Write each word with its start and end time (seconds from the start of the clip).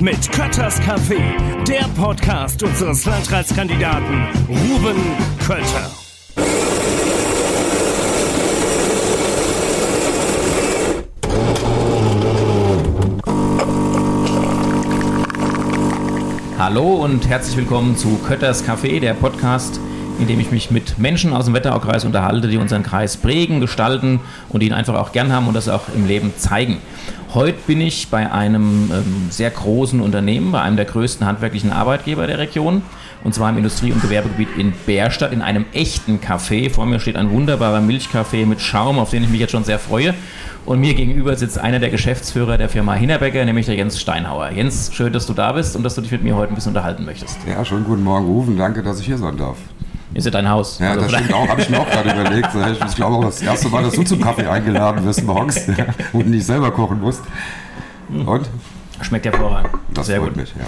mit 0.00 0.30
Kötters 0.32 0.80
Café, 0.80 1.18
der 1.64 1.84
Podcast 1.96 2.62
unseres 2.62 3.04
Landratskandidaten 3.04 4.28
Ruben 4.48 4.96
Kötter. 5.44 5.90
Hallo 16.58 17.04
und 17.04 17.28
herzlich 17.28 17.56
willkommen 17.56 17.96
zu 17.96 18.18
Kötters 18.18 18.64
Café, 18.64 19.00
der 19.00 19.14
Podcast, 19.14 19.80
in 20.18 20.26
dem 20.26 20.40
ich 20.40 20.50
mich 20.50 20.70
mit 20.70 20.98
Menschen 20.98 21.32
aus 21.32 21.44
dem 21.44 21.54
Wetteraukreis 21.54 22.04
unterhalte, 22.04 22.48
die 22.48 22.56
unseren 22.56 22.82
Kreis 22.82 23.16
prägen, 23.16 23.60
gestalten 23.60 24.20
und 24.48 24.62
ihn 24.62 24.72
einfach 24.72 24.94
auch 24.94 25.12
gern 25.12 25.32
haben 25.32 25.46
und 25.46 25.54
das 25.54 25.68
auch 25.68 25.82
im 25.94 26.06
Leben 26.06 26.32
zeigen. 26.36 26.78
Heute 27.34 27.58
bin 27.66 27.80
ich 27.80 28.08
bei 28.08 28.32
einem 28.32 28.90
ähm, 28.92 29.26
sehr 29.30 29.50
großen 29.50 30.00
Unternehmen, 30.00 30.50
bei 30.50 30.62
einem 30.62 30.76
der 30.76 30.86
größten 30.86 31.26
handwerklichen 31.26 31.72
Arbeitgeber 31.72 32.26
der 32.26 32.38
Region, 32.38 32.82
und 33.22 33.34
zwar 33.34 33.50
im 33.50 33.58
Industrie- 33.58 33.92
und 33.92 34.00
Gewerbegebiet 34.00 34.48
in 34.56 34.72
Bärstadt, 34.86 35.32
in 35.32 35.42
einem 35.42 35.66
echten 35.72 36.20
Café. 36.20 36.70
Vor 36.70 36.86
mir 36.86 37.00
steht 37.00 37.16
ein 37.16 37.30
wunderbarer 37.30 37.80
Milchkaffee 37.80 38.46
mit 38.46 38.60
Schaum, 38.60 38.98
auf 38.98 39.10
den 39.10 39.24
ich 39.24 39.28
mich 39.28 39.40
jetzt 39.40 39.50
schon 39.50 39.64
sehr 39.64 39.78
freue. 39.78 40.14
Und 40.64 40.80
mir 40.80 40.94
gegenüber 40.94 41.34
sitzt 41.36 41.58
einer 41.58 41.80
der 41.80 41.90
Geschäftsführer 41.90 42.58
der 42.58 42.68
Firma 42.68 42.94
Hinnerbecker, 42.94 43.44
nämlich 43.44 43.66
der 43.66 43.74
Jens 43.74 44.00
Steinhauer. 44.00 44.50
Jens, 44.50 44.90
schön, 44.92 45.12
dass 45.12 45.26
du 45.26 45.32
da 45.32 45.52
bist 45.52 45.76
und 45.76 45.82
dass 45.82 45.94
du 45.94 46.00
dich 46.00 46.12
mit 46.12 46.22
mir 46.22 46.36
heute 46.36 46.52
ein 46.52 46.54
bisschen 46.54 46.70
unterhalten 46.70 47.04
möchtest. 47.04 47.38
Ja, 47.48 47.64
schönen 47.64 47.84
guten 47.84 48.04
Morgen, 48.04 48.26
Rufen. 48.26 48.56
Danke, 48.56 48.82
dass 48.82 49.00
ich 49.00 49.06
hier 49.06 49.18
sein 49.18 49.36
darf. 49.36 49.56
Ist 50.14 50.24
ja 50.24 50.30
dein 50.30 50.48
Haus. 50.48 50.78
Ja, 50.78 50.90
Also 50.92 51.02
das 51.02 51.12
stimmt 51.12 51.32
auch. 51.34 51.48
Habe 51.48 51.60
ich 51.60 51.68
mir 51.68 51.80
auch 51.80 51.88
gerade 51.90 52.10
überlegt. 52.10 52.48
Ich 52.88 52.96
glaube 52.96 53.16
auch 53.16 53.24
das 53.24 53.42
erste 53.42 53.68
Mal, 53.68 53.82
dass 53.82 53.92
du 53.94 54.02
zum 54.02 54.20
Kaffee 54.20 54.46
eingeladen 54.46 55.04
wirst 55.04 55.22
morgens 55.24 55.66
ja, 55.66 55.86
und 56.12 56.28
nicht 56.30 56.46
selber 56.46 56.70
kochen 56.70 57.00
musst. 57.00 57.22
Und? 58.08 58.48
Schmeckt 59.02 59.26
hervorragend. 59.26 59.70
Das 59.94 60.06
Sehr 60.06 60.18
freut 60.18 60.28
gut. 60.30 60.36
mich, 60.38 60.50
ja. 60.58 60.64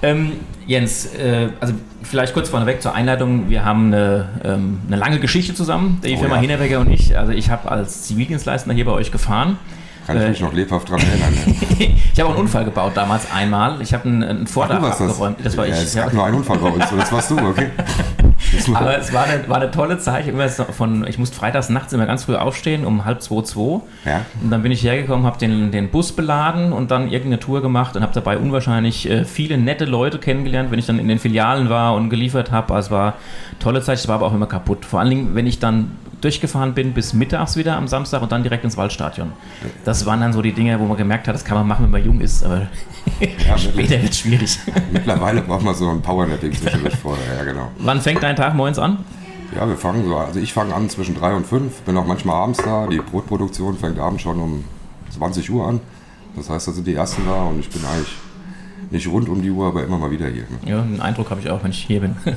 Ähm, 0.00 0.32
Jens, 0.66 1.06
äh, 1.14 1.48
also 1.60 1.74
vielleicht 2.02 2.32
kurz 2.32 2.48
vorneweg 2.48 2.80
zur 2.80 2.94
Einleitung. 2.94 3.50
Wir 3.50 3.64
haben 3.64 3.86
eine, 3.92 4.28
ähm, 4.44 4.78
eine 4.86 4.96
lange 4.96 5.18
Geschichte 5.20 5.54
zusammen, 5.54 6.00
die 6.04 6.14
Oh 6.14 6.18
Firma 6.20 6.36
ja. 6.36 6.40
Hinnerbecker 6.40 6.80
und 6.80 6.90
ich. 6.90 7.16
Also 7.18 7.32
ich 7.32 7.50
habe 7.50 7.70
als 7.70 8.04
Zivildienstleister 8.04 8.72
hier 8.72 8.84
bei 8.84 8.92
euch 8.92 9.12
gefahren. 9.12 9.58
Kann 10.06 10.16
ich 10.16 10.22
Äh, 10.22 10.28
mich 10.30 10.40
noch 10.40 10.52
lebhaft 10.54 10.88
dran 10.88 11.00
erinnern. 11.00 11.34
Ja. 11.78 11.86
ich 12.14 12.18
habe 12.20 12.28
auch 12.30 12.34
einen 12.34 12.42
Unfall 12.42 12.64
gebaut 12.64 12.92
damals 12.94 13.30
einmal. 13.32 13.82
Ich 13.82 13.92
habe 13.92 14.08
einen, 14.08 14.22
einen 14.22 14.44
Ach, 14.46 14.50
Vordach 14.50 14.76
du 14.78 14.82
warst 14.82 15.00
das. 15.00 15.10
abgeräumt. 15.10 15.36
Das 15.44 15.56
war 15.56 15.66
ja, 15.66 15.74
ich. 15.74 15.82
Es 15.82 15.94
Ja. 15.94 16.04
gab 16.04 16.14
nur 16.14 16.24
einen 16.24 16.36
Unfall 16.36 16.58
bei 16.58 16.68
uns. 16.70 16.84
Das 16.96 17.12
warst 17.12 17.30
du, 17.30 17.38
okay? 17.38 17.66
Aber 18.74 18.98
es 18.98 19.12
war 19.12 19.24
eine, 19.24 19.48
war 19.48 19.56
eine 19.56 19.70
tolle 19.70 19.98
Zeit. 19.98 20.26
Ich, 20.26 20.32
immer 20.32 20.48
von, 20.48 21.06
ich 21.06 21.18
musste 21.18 21.36
freitags 21.36 21.68
nachts 21.68 21.92
immer 21.92 22.06
ganz 22.06 22.24
früh 22.24 22.34
aufstehen, 22.34 22.84
um 22.84 23.04
halb 23.04 23.22
zwei, 23.22 23.42
zwei. 23.42 23.80
Ja. 24.04 24.24
Und 24.42 24.50
dann 24.50 24.62
bin 24.62 24.72
ich 24.72 24.82
hergekommen, 24.82 25.26
habe 25.26 25.38
den, 25.38 25.70
den 25.70 25.90
Bus 25.90 26.12
beladen 26.12 26.72
und 26.72 26.90
dann 26.90 27.10
irgendeine 27.10 27.40
Tour 27.40 27.62
gemacht 27.62 27.96
und 27.96 28.02
habe 28.02 28.12
dabei 28.14 28.38
unwahrscheinlich 28.38 29.08
äh, 29.08 29.24
viele 29.24 29.58
nette 29.58 29.84
Leute 29.84 30.18
kennengelernt, 30.18 30.70
wenn 30.70 30.78
ich 30.78 30.86
dann 30.86 30.98
in 30.98 31.08
den 31.08 31.18
Filialen 31.18 31.68
war 31.68 31.94
und 31.94 32.10
geliefert 32.10 32.50
habe. 32.50 32.74
Also 32.74 32.88
es 32.88 32.90
war 32.90 33.06
eine 33.06 33.58
tolle 33.58 33.82
Zeit, 33.82 33.98
ich 33.98 34.08
war 34.08 34.16
aber 34.16 34.26
auch 34.26 34.34
immer 34.34 34.46
kaputt. 34.46 34.84
Vor 34.84 35.00
allen 35.00 35.10
Dingen, 35.10 35.34
wenn 35.34 35.46
ich 35.46 35.58
dann 35.58 35.92
durchgefahren 36.20 36.74
bin 36.74 36.92
bis 36.92 37.12
mittags 37.12 37.56
wieder 37.56 37.76
am 37.76 37.88
Samstag 37.88 38.22
und 38.22 38.32
dann 38.32 38.42
direkt 38.42 38.64
ins 38.64 38.76
Waldstadion. 38.76 39.32
Das 39.84 40.06
waren 40.06 40.20
dann 40.20 40.32
so 40.32 40.42
die 40.42 40.52
Dinge, 40.52 40.78
wo 40.80 40.84
man 40.84 40.96
gemerkt 40.96 41.28
hat, 41.28 41.34
das 41.34 41.44
kann 41.44 41.56
man 41.56 41.66
machen, 41.66 41.84
wenn 41.84 41.90
man 41.90 42.04
jung 42.04 42.20
ist, 42.20 42.44
aber 42.44 42.68
später 43.56 44.02
wird 44.02 44.10
es 44.10 44.18
schwierig. 44.18 44.58
Mittlerweile 44.92 45.42
braucht 45.42 45.62
man 45.62 45.74
so 45.74 45.88
ein 45.88 46.02
Powernapping 46.02 46.52
zwischendurch 46.52 46.96
vorher. 46.96 47.36
Ja, 47.36 47.44
genau. 47.44 47.70
Wann 47.78 48.00
fängt 48.00 48.22
dein 48.22 48.36
Tag 48.36 48.54
morgens 48.54 48.78
an? 48.78 48.98
Ja, 49.54 49.66
wir 49.66 49.76
fangen 49.76 50.04
so, 50.04 50.16
also 50.16 50.40
ich 50.40 50.52
fange 50.52 50.74
an 50.74 50.90
zwischen 50.90 51.14
drei 51.14 51.34
und 51.34 51.46
fünf, 51.46 51.80
bin 51.82 51.96
auch 51.96 52.06
manchmal 52.06 52.36
abends 52.36 52.60
da. 52.62 52.86
Die 52.86 52.98
Brotproduktion 52.98 53.78
fängt 53.78 53.98
abends 53.98 54.22
schon 54.22 54.38
um 54.38 54.64
20 55.10 55.50
Uhr 55.50 55.66
an. 55.66 55.80
Das 56.36 56.50
heißt, 56.50 56.68
da 56.68 56.72
sind 56.72 56.86
die 56.86 56.94
ersten 56.94 57.22
da 57.26 57.44
und 57.44 57.60
ich 57.60 57.68
bin 57.70 57.82
eigentlich 57.84 58.14
nicht 58.90 59.06
rund 59.06 59.28
um 59.28 59.42
die 59.42 59.50
Uhr, 59.50 59.66
aber 59.66 59.84
immer 59.84 59.98
mal 59.98 60.10
wieder 60.10 60.26
hier. 60.26 60.44
Ne? 60.44 60.58
Ja, 60.70 60.80
einen 60.80 61.00
Eindruck 61.00 61.30
habe 61.30 61.40
ich 61.40 61.50
auch, 61.50 61.62
wenn 61.62 61.70
ich 61.70 61.84
hier 61.84 62.00
bin. 62.00 62.16
Ja. 62.24 62.32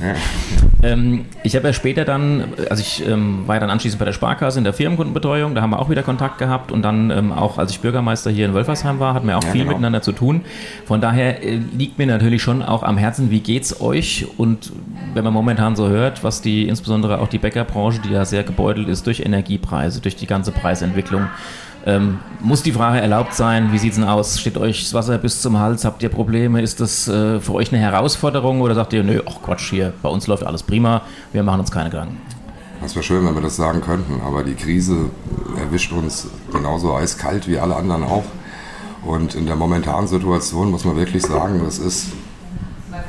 ähm, 0.82 1.24
ich 1.42 1.56
habe 1.56 1.66
ja 1.68 1.72
später 1.72 2.04
dann, 2.04 2.44
also 2.68 2.82
ich 2.82 3.06
ähm, 3.06 3.44
war 3.46 3.56
ja 3.56 3.60
dann 3.60 3.70
anschließend 3.70 3.98
bei 3.98 4.04
der 4.04 4.12
Sparkasse 4.12 4.58
in 4.58 4.64
der 4.64 4.74
Firmenkundenbetreuung, 4.74 5.54
da 5.54 5.62
haben 5.62 5.70
wir 5.70 5.78
auch 5.78 5.88
wieder 5.88 6.02
Kontakt 6.02 6.38
gehabt 6.38 6.70
und 6.70 6.82
dann 6.82 7.10
ähm, 7.10 7.32
auch 7.32 7.58
als 7.58 7.70
ich 7.70 7.80
Bürgermeister 7.80 8.30
hier 8.30 8.46
in 8.46 8.54
Wölfersheim 8.54 8.98
war, 9.00 9.14
hatten 9.14 9.26
wir 9.26 9.38
auch 9.38 9.44
Ja, 9.44 9.50
viel 9.50 9.62
genau. 9.62 9.72
miteinander 9.72 10.02
zu 10.02 10.12
tun. 10.12 10.42
Von 10.84 11.00
daher 11.00 11.42
äh, 11.42 11.58
liegt 11.76 11.98
mir 11.98 12.06
natürlich 12.06 12.42
schon 12.42 12.62
auch 12.62 12.82
am 12.82 12.98
Herzen, 12.98 13.30
wie 13.30 13.40
geht's 13.40 13.80
euch? 13.80 14.26
Und 14.36 14.72
wenn 15.14 15.24
man 15.24 15.32
momentan 15.32 15.74
so 15.74 15.88
hört, 15.88 16.22
was 16.22 16.42
die, 16.42 16.68
insbesondere 16.68 17.20
auch 17.20 17.28
die 17.28 17.38
Bäckerbranche, 17.38 18.00
die 18.00 18.10
ja 18.10 18.24
sehr 18.24 18.42
gebeutelt 18.42 18.88
ist 18.88 19.06
durch 19.06 19.20
Energiepreise, 19.20 20.00
durch 20.00 20.16
die 20.16 20.26
ganze 20.26 20.52
Preisentwicklung, 20.52 21.28
ähm, 21.84 22.20
muss 22.40 22.62
die 22.62 22.72
Frage 22.72 23.00
erlaubt 23.00 23.34
sein, 23.34 23.72
wie 23.72 23.78
sieht's 23.78 23.96
denn 23.96 24.04
aus? 24.04 24.40
Steht 24.40 24.56
euch 24.56 24.82
das 24.82 24.94
Wasser 24.94 25.18
bis 25.18 25.42
zum 25.42 25.58
Hals? 25.58 25.84
Habt 25.84 26.02
ihr 26.02 26.08
Probleme? 26.08 26.31
Ist 26.32 26.80
das 26.80 27.08
äh, 27.08 27.40
für 27.40 27.54
euch 27.54 27.72
eine 27.72 27.80
Herausforderung 27.80 28.60
oder 28.60 28.74
sagt 28.74 28.92
ihr, 28.92 29.02
nö, 29.02 29.20
ach 29.26 29.42
Quatsch, 29.42 29.70
hier, 29.70 29.92
bei 30.02 30.08
uns 30.08 30.26
läuft 30.26 30.44
alles 30.44 30.62
prima, 30.62 31.02
wir 31.32 31.42
machen 31.42 31.60
uns 31.60 31.70
keine 31.70 31.90
Gedanken? 31.90 32.20
Das 32.80 32.94
wäre 32.96 33.02
schön, 33.04 33.24
wenn 33.24 33.34
wir 33.34 33.42
das 33.42 33.56
sagen 33.56 33.80
könnten, 33.80 34.20
aber 34.22 34.42
die 34.42 34.54
Krise 34.54 35.10
erwischt 35.56 35.92
uns 35.92 36.28
genauso 36.52 36.94
eiskalt 36.94 37.46
wie 37.48 37.58
alle 37.58 37.76
anderen 37.76 38.04
auch. 38.04 38.24
Und 39.04 39.34
in 39.34 39.46
der 39.46 39.56
momentanen 39.56 40.06
Situation 40.06 40.70
muss 40.70 40.84
man 40.84 40.96
wirklich 40.96 41.22
sagen, 41.22 41.60
das 41.64 41.78
ist 41.78 42.08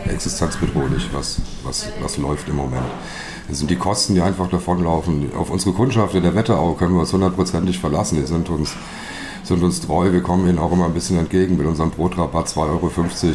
existenzbedrohlich, 0.05 1.09
was, 1.13 1.41
was, 1.63 1.87
was 2.01 2.17
läuft 2.17 2.49
im 2.49 2.57
Moment. 2.57 2.85
Das 3.47 3.59
sind 3.59 3.69
die 3.69 3.75
Kosten, 3.75 4.15
die 4.15 4.21
einfach 4.21 4.47
davonlaufen. 4.49 5.31
Auf 5.37 5.49
unsere 5.49 5.73
Kundschaft 5.73 6.15
in 6.15 6.23
der 6.23 6.35
Wetterau 6.35 6.73
können 6.73 6.93
wir 6.93 7.01
uns 7.01 7.13
hundertprozentig 7.13 7.79
verlassen. 7.79 8.15
Die 8.15 8.25
sind 8.25 8.49
uns, 8.49 8.75
sind 9.43 9.61
uns 9.63 9.81
treu. 9.81 10.11
Wir 10.11 10.21
kommen 10.21 10.47
ihnen 10.47 10.59
auch 10.59 10.71
immer 10.71 10.85
ein 10.85 10.93
bisschen 10.93 11.19
entgegen 11.19 11.57
mit 11.57 11.67
unserem 11.67 11.91
Brotrabatt 11.91 12.47
2,50 12.47 12.57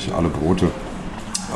Euro 0.09 0.17
alle 0.17 0.29
Brote. 0.29 0.71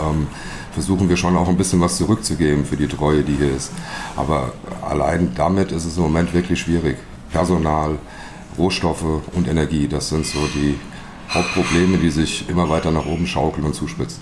Ähm, 0.00 0.26
versuchen 0.72 1.08
wir 1.08 1.16
schon 1.16 1.36
auch 1.36 1.48
ein 1.48 1.56
bisschen 1.56 1.80
was 1.80 1.96
zurückzugeben 1.96 2.64
für 2.64 2.76
die 2.76 2.88
Treue, 2.88 3.22
die 3.22 3.34
hier 3.34 3.54
ist. 3.54 3.72
Aber 4.16 4.52
allein 4.82 5.32
damit 5.34 5.72
ist 5.72 5.84
es 5.84 5.96
im 5.96 6.04
Moment 6.04 6.32
wirklich 6.32 6.60
schwierig. 6.60 6.96
Personal, 7.30 7.98
Rohstoffe 8.58 9.22
und 9.34 9.48
Energie, 9.48 9.88
das 9.88 10.08
sind 10.10 10.26
so 10.26 10.38
die 10.54 10.78
Hauptprobleme, 11.30 11.98
die 11.98 12.10
sich 12.10 12.48
immer 12.48 12.68
weiter 12.68 12.90
nach 12.90 13.06
oben 13.06 13.26
schaukeln 13.26 13.64
und 13.64 13.74
zuspitzen. 13.74 14.20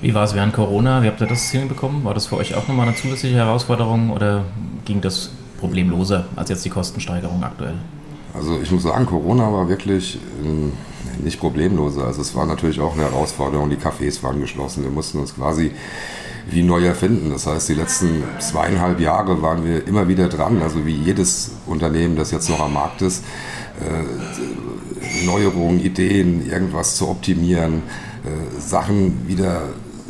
Wie 0.00 0.14
war 0.14 0.24
es 0.24 0.34
während 0.34 0.54
Corona? 0.54 1.02
Wie 1.02 1.08
habt 1.08 1.20
ihr 1.20 1.26
das 1.26 1.50
hinbekommen? 1.50 2.04
War 2.04 2.14
das 2.14 2.26
für 2.26 2.36
euch 2.36 2.54
auch 2.54 2.66
nochmal 2.66 2.88
eine 2.88 2.96
zusätzliche 2.96 3.36
Herausforderung 3.36 4.10
oder 4.10 4.44
ging 4.86 5.02
das 5.02 5.30
problemloser 5.58 6.24
als 6.36 6.48
jetzt 6.48 6.64
die 6.64 6.70
Kostensteigerung 6.70 7.44
aktuell? 7.44 7.74
Also 8.34 8.60
ich 8.62 8.70
muss 8.70 8.82
sagen, 8.84 9.06
Corona 9.06 9.52
war 9.52 9.68
wirklich 9.68 10.18
ähm, 10.44 10.72
nicht 11.22 11.40
problemloser. 11.40 12.06
Also 12.06 12.20
es 12.20 12.34
war 12.34 12.46
natürlich 12.46 12.80
auch 12.80 12.94
eine 12.94 13.02
Herausforderung. 13.02 13.70
Die 13.70 13.76
Cafés 13.76 14.22
waren 14.22 14.40
geschlossen. 14.40 14.84
Wir 14.84 14.90
mussten 14.90 15.18
uns 15.18 15.34
quasi 15.34 15.72
wie 16.50 16.62
neu 16.62 16.84
erfinden. 16.84 17.30
Das 17.30 17.46
heißt, 17.46 17.68
die 17.68 17.74
letzten 17.74 18.22
zweieinhalb 18.38 19.00
Jahre 19.00 19.42
waren 19.42 19.64
wir 19.64 19.86
immer 19.86 20.08
wieder 20.08 20.28
dran. 20.28 20.62
Also 20.62 20.86
wie 20.86 20.94
jedes 20.94 21.52
Unternehmen, 21.66 22.16
das 22.16 22.30
jetzt 22.30 22.48
noch 22.48 22.60
am 22.60 22.74
Markt 22.74 23.02
ist, 23.02 23.24
äh, 23.80 25.26
Neuerungen, 25.26 25.80
Ideen, 25.80 26.48
irgendwas 26.48 26.96
zu 26.96 27.08
optimieren, 27.08 27.82
äh, 28.24 28.60
Sachen 28.60 29.28
wieder 29.28 29.62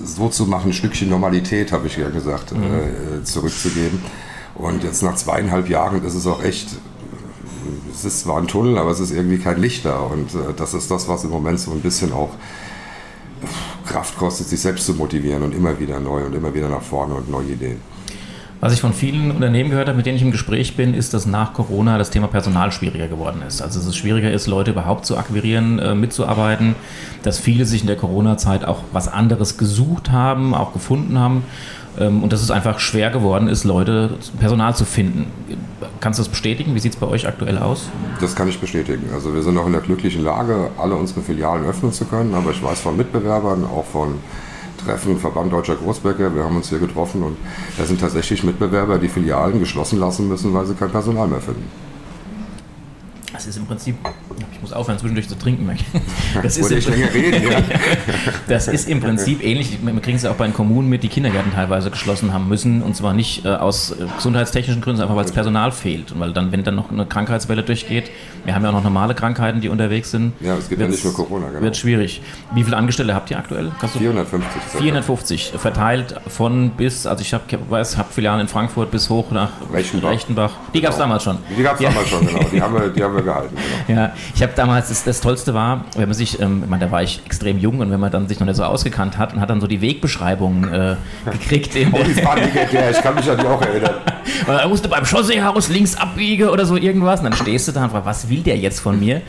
so 0.04 0.28
zu 0.28 0.46
machen, 0.46 0.70
ein 0.70 0.72
Stückchen 0.72 1.08
Normalität, 1.08 1.72
habe 1.72 1.86
ich 1.86 1.96
ja 1.96 2.08
gesagt, 2.08 2.52
äh, 2.52 3.22
zurückzugeben. 3.24 4.00
Und 4.54 4.82
jetzt 4.82 5.02
nach 5.02 5.14
zweieinhalb 5.14 5.68
Jahren 5.68 6.04
ist 6.04 6.14
es 6.14 6.26
auch 6.26 6.42
echt 6.42 6.68
es 8.04 8.14
ist 8.14 8.20
zwar 8.20 8.38
ein 8.38 8.48
Tunnel, 8.48 8.78
aber 8.78 8.90
es 8.90 9.00
ist 9.00 9.10
irgendwie 9.10 9.38
kein 9.38 9.60
Licht 9.60 9.84
da. 9.84 10.00
Und 10.00 10.34
äh, 10.34 10.54
das 10.56 10.74
ist 10.74 10.90
das, 10.90 11.08
was 11.08 11.24
im 11.24 11.30
Moment 11.30 11.60
so 11.60 11.70
ein 11.70 11.80
bisschen 11.80 12.12
auch 12.12 12.30
Kraft 13.86 14.16
kostet, 14.16 14.48
sich 14.48 14.60
selbst 14.60 14.86
zu 14.86 14.94
motivieren 14.94 15.42
und 15.42 15.54
immer 15.54 15.78
wieder 15.78 16.00
neu 16.00 16.24
und 16.24 16.34
immer 16.34 16.54
wieder 16.54 16.68
nach 16.68 16.82
vorne 16.82 17.14
und 17.14 17.30
neue 17.30 17.48
Ideen. 17.48 17.80
Was 18.60 18.74
ich 18.74 18.80
von 18.82 18.92
vielen 18.92 19.30
Unternehmen 19.30 19.70
gehört 19.70 19.88
habe, 19.88 19.96
mit 19.96 20.04
denen 20.04 20.16
ich 20.16 20.22
im 20.22 20.32
Gespräch 20.32 20.76
bin, 20.76 20.92
ist, 20.92 21.14
dass 21.14 21.24
nach 21.24 21.54
Corona 21.54 21.96
das 21.96 22.10
Thema 22.10 22.26
Personal 22.26 22.72
schwieriger 22.72 23.08
geworden 23.08 23.42
ist. 23.46 23.62
Also 23.62 23.78
dass 23.78 23.88
es 23.88 23.96
schwieriger 23.96 24.30
ist, 24.30 24.46
Leute 24.46 24.72
überhaupt 24.72 25.06
zu 25.06 25.16
akquirieren, 25.16 25.78
äh, 25.78 25.94
mitzuarbeiten, 25.94 26.74
dass 27.22 27.38
viele 27.38 27.64
sich 27.64 27.80
in 27.80 27.86
der 27.86 27.96
Corona-Zeit 27.96 28.66
auch 28.66 28.82
was 28.92 29.08
anderes 29.08 29.56
gesucht 29.56 30.10
haben, 30.10 30.54
auch 30.54 30.74
gefunden 30.74 31.18
haben 31.18 31.44
ähm, 31.98 32.22
und 32.22 32.34
dass 32.34 32.42
es 32.42 32.50
einfach 32.50 32.80
schwer 32.80 33.10
geworden 33.10 33.48
ist, 33.48 33.64
Leute, 33.64 34.10
Personal 34.38 34.76
zu 34.76 34.84
finden. 34.84 35.26
Kannst 36.00 36.18
du 36.18 36.22
das 36.22 36.28
bestätigen? 36.28 36.74
Wie 36.74 36.80
sieht 36.80 36.92
es 36.92 36.98
bei 36.98 37.06
euch 37.06 37.26
aktuell 37.26 37.56
aus? 37.56 37.88
Das 38.20 38.34
kann 38.34 38.46
ich 38.48 38.60
bestätigen. 38.60 39.08
Also 39.14 39.34
wir 39.34 39.42
sind 39.42 39.54
noch 39.54 39.66
in 39.66 39.72
der 39.72 39.80
glücklichen 39.80 40.22
Lage, 40.22 40.70
alle 40.78 40.94
unsere 40.96 41.22
Filialen 41.22 41.64
öffnen 41.64 41.92
zu 41.92 42.04
können. 42.04 42.34
Aber 42.34 42.50
ich 42.50 42.62
weiß 42.62 42.80
von 42.80 42.96
Mitbewerbern, 42.96 43.64
auch 43.64 43.86
von 43.86 44.16
Treffen, 44.84 45.18
Verband 45.18 45.52
Deutscher 45.52 45.76
Großbäcker, 45.76 46.34
wir 46.34 46.44
haben 46.44 46.56
uns 46.56 46.68
hier 46.68 46.78
getroffen 46.78 47.22
und 47.22 47.36
da 47.76 47.84
sind 47.84 48.00
tatsächlich 48.00 48.44
Mitbewerber, 48.44 48.98
die 48.98 49.08
Filialen 49.08 49.60
geschlossen 49.60 49.98
lassen 49.98 50.28
müssen, 50.28 50.52
weil 50.54 50.66
sie 50.66 50.74
kein 50.74 50.90
Personal 50.90 51.28
mehr 51.28 51.40
finden. 51.40 51.89
Das 53.40 53.46
ist 53.46 53.56
im 53.56 53.64
Prinzip, 53.64 53.96
ich 54.52 54.60
muss 54.60 54.74
aufhören, 54.74 54.98
zwischendurch 54.98 55.26
zu 55.26 55.34
trinken. 55.34 55.70
Das 56.42 56.56
ist, 56.58 56.70
im, 56.70 56.92
reden, 56.92 57.50
ja. 57.50 57.58
das 58.48 58.68
ist 58.68 58.88
im 58.88 59.00
Prinzip 59.00 59.42
ähnlich. 59.42 59.78
Wir 59.82 60.00
kriegen 60.00 60.16
es 60.16 60.22
ja 60.22 60.30
auch 60.30 60.36
bei 60.36 60.44
den 60.44 60.54
Kommunen 60.54 60.88
mit, 60.88 61.02
die 61.02 61.08
Kindergärten 61.08 61.52
teilweise 61.52 61.90
geschlossen 61.90 62.32
haben 62.32 62.48
müssen. 62.48 62.82
Und 62.82 62.94
zwar 62.94 63.14
nicht 63.14 63.44
äh, 63.44 63.48
aus 63.48 63.92
äh, 63.92 64.06
gesundheitstechnischen 64.16 64.80
Gründen, 64.80 64.98
sondern 64.98 65.10
einfach 65.10 65.16
weil 65.16 65.24
das 65.24 65.32
Personal 65.32 65.72
fehlt. 65.72 66.12
Und 66.12 66.20
weil 66.20 66.32
dann, 66.32 66.52
wenn 66.52 66.62
dann 66.62 66.76
noch 66.76 66.90
eine 66.90 67.04
Krankheitswelle 67.06 67.62
durchgeht, 67.62 68.10
wir 68.44 68.54
haben 68.54 68.62
ja 68.62 68.68
auch 68.68 68.74
noch 68.74 68.84
normale 68.84 69.14
Krankheiten, 69.14 69.60
die 69.60 69.68
unterwegs 69.68 70.10
sind. 70.10 70.34
Ja, 70.40 70.56
es 70.56 70.68
gibt 70.68 70.80
ja 70.80 70.88
nicht 70.88 71.04
nur 71.04 71.14
Corona, 71.14 71.48
genau. 71.48 71.62
Wird 71.62 71.76
schwierig. 71.76 72.22
Wie 72.54 72.62
viele 72.62 72.76
Angestellte 72.76 73.14
habt 73.14 73.30
ihr 73.30 73.38
aktuell? 73.38 73.72
450. 73.80 74.62
450, 74.78 75.52
verteilt 75.56 76.14
von 76.28 76.70
bis, 76.70 77.06
also 77.06 77.22
ich 77.22 77.34
habe 77.34 77.44
hab 77.70 78.12
Filialen 78.12 78.42
in 78.42 78.48
Frankfurt 78.48 78.90
bis 78.90 79.10
hoch 79.10 79.30
nach 79.30 79.50
Rechtenbach. 79.72 80.10
Rechtenbach. 80.10 80.52
Die 80.74 80.80
gab 80.80 80.90
es 80.90 80.96
genau. 80.96 81.06
damals 81.06 81.22
schon. 81.24 81.38
Die 81.56 81.62
gab 81.62 81.74
es 81.74 81.80
ja. 81.80 81.90
damals 81.90 82.08
schon, 82.08 82.26
genau. 82.26 82.40
Die 82.52 82.62
haben 82.62 82.74
wir, 82.74 82.88
die 82.88 83.02
haben 83.02 83.16
wir 83.16 83.22
gehalten. 83.30 83.56
Genau. 83.86 84.00
Ja, 84.00 84.12
ich 84.34 84.42
habe 84.42 84.52
damals, 84.54 84.88
das, 84.88 85.04
das, 85.04 85.20
Tollste 85.20 85.54
war, 85.54 85.84
wenn 85.96 86.08
man 86.08 86.14
sich, 86.14 86.40
ähm, 86.40 86.62
ich 86.64 86.70
meine, 86.70 86.86
da 86.86 86.90
war 86.90 87.02
ich 87.02 87.22
extrem 87.24 87.58
jung 87.58 87.80
und 87.80 87.90
wenn 87.90 88.00
man 88.00 88.10
dann 88.10 88.28
sich 88.28 88.40
noch 88.40 88.46
nicht 88.46 88.56
so 88.56 88.64
ausgekannt 88.64 89.18
hat 89.18 89.32
und 89.32 89.40
hat 89.40 89.50
dann 89.50 89.60
so 89.60 89.66
die 89.66 89.80
Wegbeschreibungen 89.80 90.72
äh, 90.72 90.96
gekriegt. 91.30 91.74
In 91.76 91.92
oh, 91.92 91.98
die 92.04 92.12
legendär, 92.12 92.90
ich 92.90 93.00
kann 93.00 93.14
mich 93.14 93.30
an 93.30 93.38
die 93.38 93.46
auch 93.46 93.62
erinnern. 93.62 93.94
Und 94.46 94.54
dann 94.54 94.68
musste 94.70 94.88
beim 94.88 95.04
Chausseehaus 95.04 95.68
links 95.68 95.96
abbiegen 95.96 96.48
oder 96.48 96.64
so 96.64 96.76
irgendwas 96.76 97.20
und 97.20 97.24
dann 97.24 97.34
stehst 97.34 97.68
du 97.68 97.72
da 97.72 97.84
und 97.84 97.90
fragst, 97.90 98.06
was 98.06 98.28
will 98.28 98.40
der 98.40 98.56
jetzt 98.56 98.80
von 98.80 98.98
mir? 98.98 99.20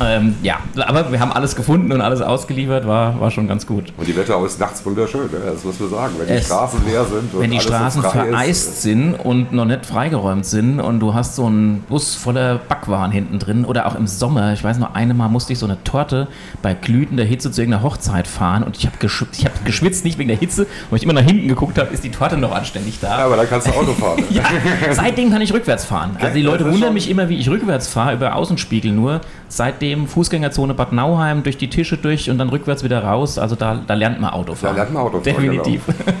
Ähm, 0.00 0.34
ja, 0.42 0.58
aber 0.76 1.12
wir 1.12 1.20
haben 1.20 1.32
alles 1.32 1.54
gefunden 1.54 1.92
und 1.92 2.00
alles 2.00 2.20
ausgeliefert, 2.20 2.86
war, 2.86 3.20
war 3.20 3.30
schon 3.30 3.48
ganz 3.48 3.66
gut. 3.66 3.92
Und 3.96 4.06
die 4.06 4.16
Wetterau 4.16 4.44
ist 4.44 4.58
nachts 4.58 4.84
wunderschön, 4.84 5.30
ne? 5.30 5.38
das 5.44 5.64
muss 5.64 5.78
man 5.78 5.90
sagen. 5.90 6.14
Wenn 6.18 6.36
die 6.36 6.42
Straßen 6.42 6.84
leer 6.86 7.04
sind. 7.04 7.40
wenn 7.40 7.50
die 7.50 7.60
Straßen 7.60 8.02
vereist 8.02 8.68
ist, 8.68 8.82
sind 8.82 9.14
und 9.14 9.52
noch 9.52 9.64
nicht 9.64 9.86
freigeräumt 9.86 10.46
sind 10.46 10.80
und 10.80 11.00
du 11.00 11.14
hast 11.14 11.36
so 11.36 11.46
einen 11.46 11.80
Bus 11.88 12.14
voller 12.14 12.58
Backwaren 12.58 13.12
hinten 13.12 13.38
drin 13.38 13.64
oder 13.64 13.86
auch 13.86 13.94
im 13.94 14.06
Sommer, 14.06 14.52
ich 14.52 14.64
weiß 14.64 14.78
noch, 14.78 14.94
einmal 14.94 15.28
musste 15.28 15.52
ich 15.52 15.58
so 15.58 15.66
eine 15.66 15.82
Torte 15.84 16.28
bei 16.62 16.74
glühender 16.74 17.24
Hitze 17.24 17.50
zu 17.50 17.60
irgendeiner 17.60 17.84
Hochzeit 17.84 18.26
fahren 18.26 18.62
und 18.62 18.76
ich 18.76 18.86
habe 18.86 18.96
geschw 18.98 19.26
hab 19.44 19.64
geschwitzt, 19.64 20.04
nicht 20.04 20.18
wegen 20.18 20.28
der 20.28 20.38
Hitze, 20.38 20.66
weil 20.90 20.96
ich 20.96 21.04
immer 21.04 21.12
nach 21.12 21.22
hinten 21.22 21.48
geguckt 21.48 21.78
habe, 21.78 21.92
ist 21.92 22.02
die 22.02 22.10
Torte 22.10 22.36
noch 22.36 22.52
anständig 22.52 22.98
da. 23.00 23.18
Ja, 23.18 23.26
aber 23.26 23.36
dann 23.36 23.48
kannst 23.48 23.68
du 23.68 23.72
Auto 23.72 23.92
fahren. 23.92 24.22
ja, 24.30 24.42
seitdem 24.90 25.30
kann 25.30 25.42
ich 25.42 25.52
rückwärts 25.52 25.84
fahren. 25.84 26.16
Also 26.20 26.34
die 26.34 26.42
Leute 26.42 26.64
wundern 26.70 26.94
mich 26.94 27.08
immer, 27.08 27.28
wie 27.28 27.36
ich 27.36 27.48
rückwärts 27.48 27.88
fahre, 27.88 28.14
über 28.14 28.34
Außenspiegel 28.34 28.92
nur. 28.92 29.20
Seitdem 29.48 29.81
Fußgängerzone 30.06 30.74
Bad 30.74 30.92
Nauheim, 30.92 31.42
durch 31.42 31.58
die 31.58 31.68
Tische 31.68 31.96
durch 31.96 32.30
und 32.30 32.38
dann 32.38 32.48
rückwärts 32.48 32.84
wieder 32.84 33.02
raus. 33.04 33.38
Also 33.38 33.56
da, 33.56 33.80
da 33.86 33.94
lernt 33.94 34.20
man 34.20 34.30
Auto 34.30 34.54
fahren. 34.54 34.76
Da 34.76 34.82
lernt 34.82 34.94
man 34.94 35.02
Auto 35.02 35.20
fahren. 35.20 35.24
Definitiv. 35.24 35.82
Genau. 35.86 36.12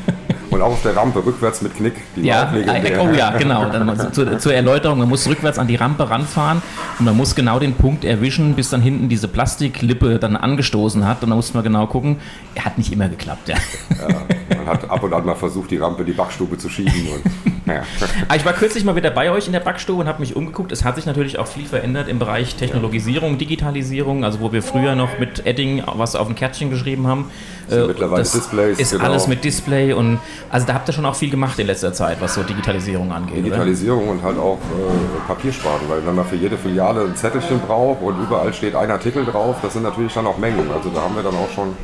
Und 0.50 0.60
auch 0.60 0.72
auf 0.72 0.82
der 0.82 0.94
Rampe 0.94 1.24
rückwärts 1.24 1.62
mit 1.62 1.74
Knick. 1.74 1.94
Ja, 2.16 2.52
äh, 2.54 2.98
oh 2.98 3.08
ja, 3.16 3.30
genau. 3.30 3.70
Zur, 4.10 4.38
zur, 4.38 4.52
Erläuterung, 4.52 4.98
man 4.98 5.08
muss 5.08 5.26
rückwärts 5.26 5.58
an 5.58 5.66
die 5.66 5.76
Rampe 5.76 6.10
ranfahren 6.10 6.60
und 6.98 7.06
man 7.06 7.16
muss 7.16 7.34
genau 7.34 7.58
den 7.58 7.72
Punkt 7.72 8.04
erwischen, 8.04 8.54
bis 8.54 8.68
dann 8.68 8.82
hinten 8.82 9.08
diese 9.08 9.28
Plastiklippe 9.28 10.18
dann 10.18 10.36
angestoßen 10.36 11.06
hat. 11.06 11.22
Und 11.22 11.30
da 11.30 11.36
muss 11.36 11.54
man 11.54 11.64
genau 11.64 11.86
gucken. 11.86 12.16
Er 12.54 12.66
hat 12.66 12.76
nicht 12.76 12.92
immer 12.92 13.08
geklappt, 13.08 13.48
ja. 13.48 13.56
ja 13.98 14.08
man 14.56 14.66
hat 14.66 14.90
ab 14.90 15.02
und 15.02 15.12
an 15.12 15.24
mal 15.24 15.34
versucht, 15.34 15.70
die 15.70 15.76
Rampe, 15.76 16.04
die 16.04 16.12
Backstube 16.12 16.58
zu 16.58 16.68
schieben. 16.68 17.08
Und, 17.14 17.66
naja. 17.66 17.82
Ah, 18.28 18.36
ich 18.36 18.44
war 18.44 18.52
kürzlich 18.52 18.84
mal 18.84 18.96
wieder 18.96 19.10
bei 19.10 19.30
euch 19.30 19.46
in 19.46 19.52
der 19.52 19.60
Backstube 19.60 20.00
und 20.00 20.08
habe 20.08 20.20
mich 20.20 20.36
umgeguckt. 20.36 20.72
Es 20.72 20.84
hat 20.84 20.96
sich 20.96 21.06
natürlich 21.06 21.38
auch 21.38 21.46
viel 21.46 21.66
verändert 21.66 22.08
im 22.08 22.18
Bereich 22.18 22.54
Technologisierung, 22.54 23.36
Digitalisierung. 23.36 24.24
Also 24.24 24.40
wo 24.40 24.52
wir 24.52 24.62
früher 24.62 24.94
noch 24.94 25.18
mit 25.18 25.46
Edding 25.46 25.82
was 25.86 26.14
auf 26.14 26.28
ein 26.28 26.34
Kärtchen 26.34 26.70
geschrieben 26.70 27.06
haben. 27.06 27.30
Äh, 27.70 27.86
mittlerweile 27.86 28.22
Displays. 28.22 28.78
Ist 28.78 28.92
genau. 28.92 29.04
alles 29.04 29.26
mit 29.26 29.44
Display 29.44 29.92
und 29.92 30.18
also 30.50 30.66
da 30.66 30.74
habt 30.74 30.88
ihr 30.88 30.92
schon 30.92 31.06
auch 31.06 31.14
viel 31.14 31.30
gemacht 31.30 31.58
in 31.58 31.66
letzter 31.66 31.92
Zeit, 31.92 32.20
was 32.20 32.34
so 32.34 32.42
Digitalisierung 32.42 33.12
angeht. 33.12 33.38
Digitalisierung 33.38 34.04
oder? 34.04 34.12
und 34.12 34.22
halt 34.22 34.38
auch 34.38 34.58
äh, 34.58 35.26
Papiersparen, 35.26 35.88
weil 35.88 36.06
wenn 36.06 36.14
man 36.14 36.26
für 36.26 36.36
jede 36.36 36.56
Filiale 36.56 37.02
ein 37.02 37.16
Zettelchen 37.16 37.60
braucht 37.60 38.02
und 38.02 38.20
überall 38.22 38.52
steht 38.52 38.74
ein 38.74 38.90
Artikel 38.90 39.24
drauf, 39.24 39.56
das 39.62 39.74
sind 39.74 39.82
natürlich 39.82 40.12
dann 40.14 40.26
auch 40.26 40.38
Mengen. 40.38 40.70
Also 40.72 40.90
da 40.90 41.02
haben 41.02 41.16
wir 41.16 41.22
dann 41.22 41.34
auch 41.34 41.50
schon 41.54 41.74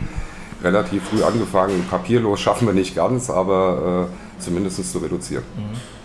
relativ 0.63 1.03
früh 1.05 1.23
angefangen. 1.23 1.87
Papierlos 1.89 2.41
schaffen 2.41 2.67
wir 2.67 2.75
nicht 2.75 2.95
ganz, 2.95 3.31
aber 3.31 4.09
äh, 4.11 4.43
zumindest 4.43 4.91
zu 4.91 4.99
reduzieren. 4.99 5.45
Mhm. 5.57 5.98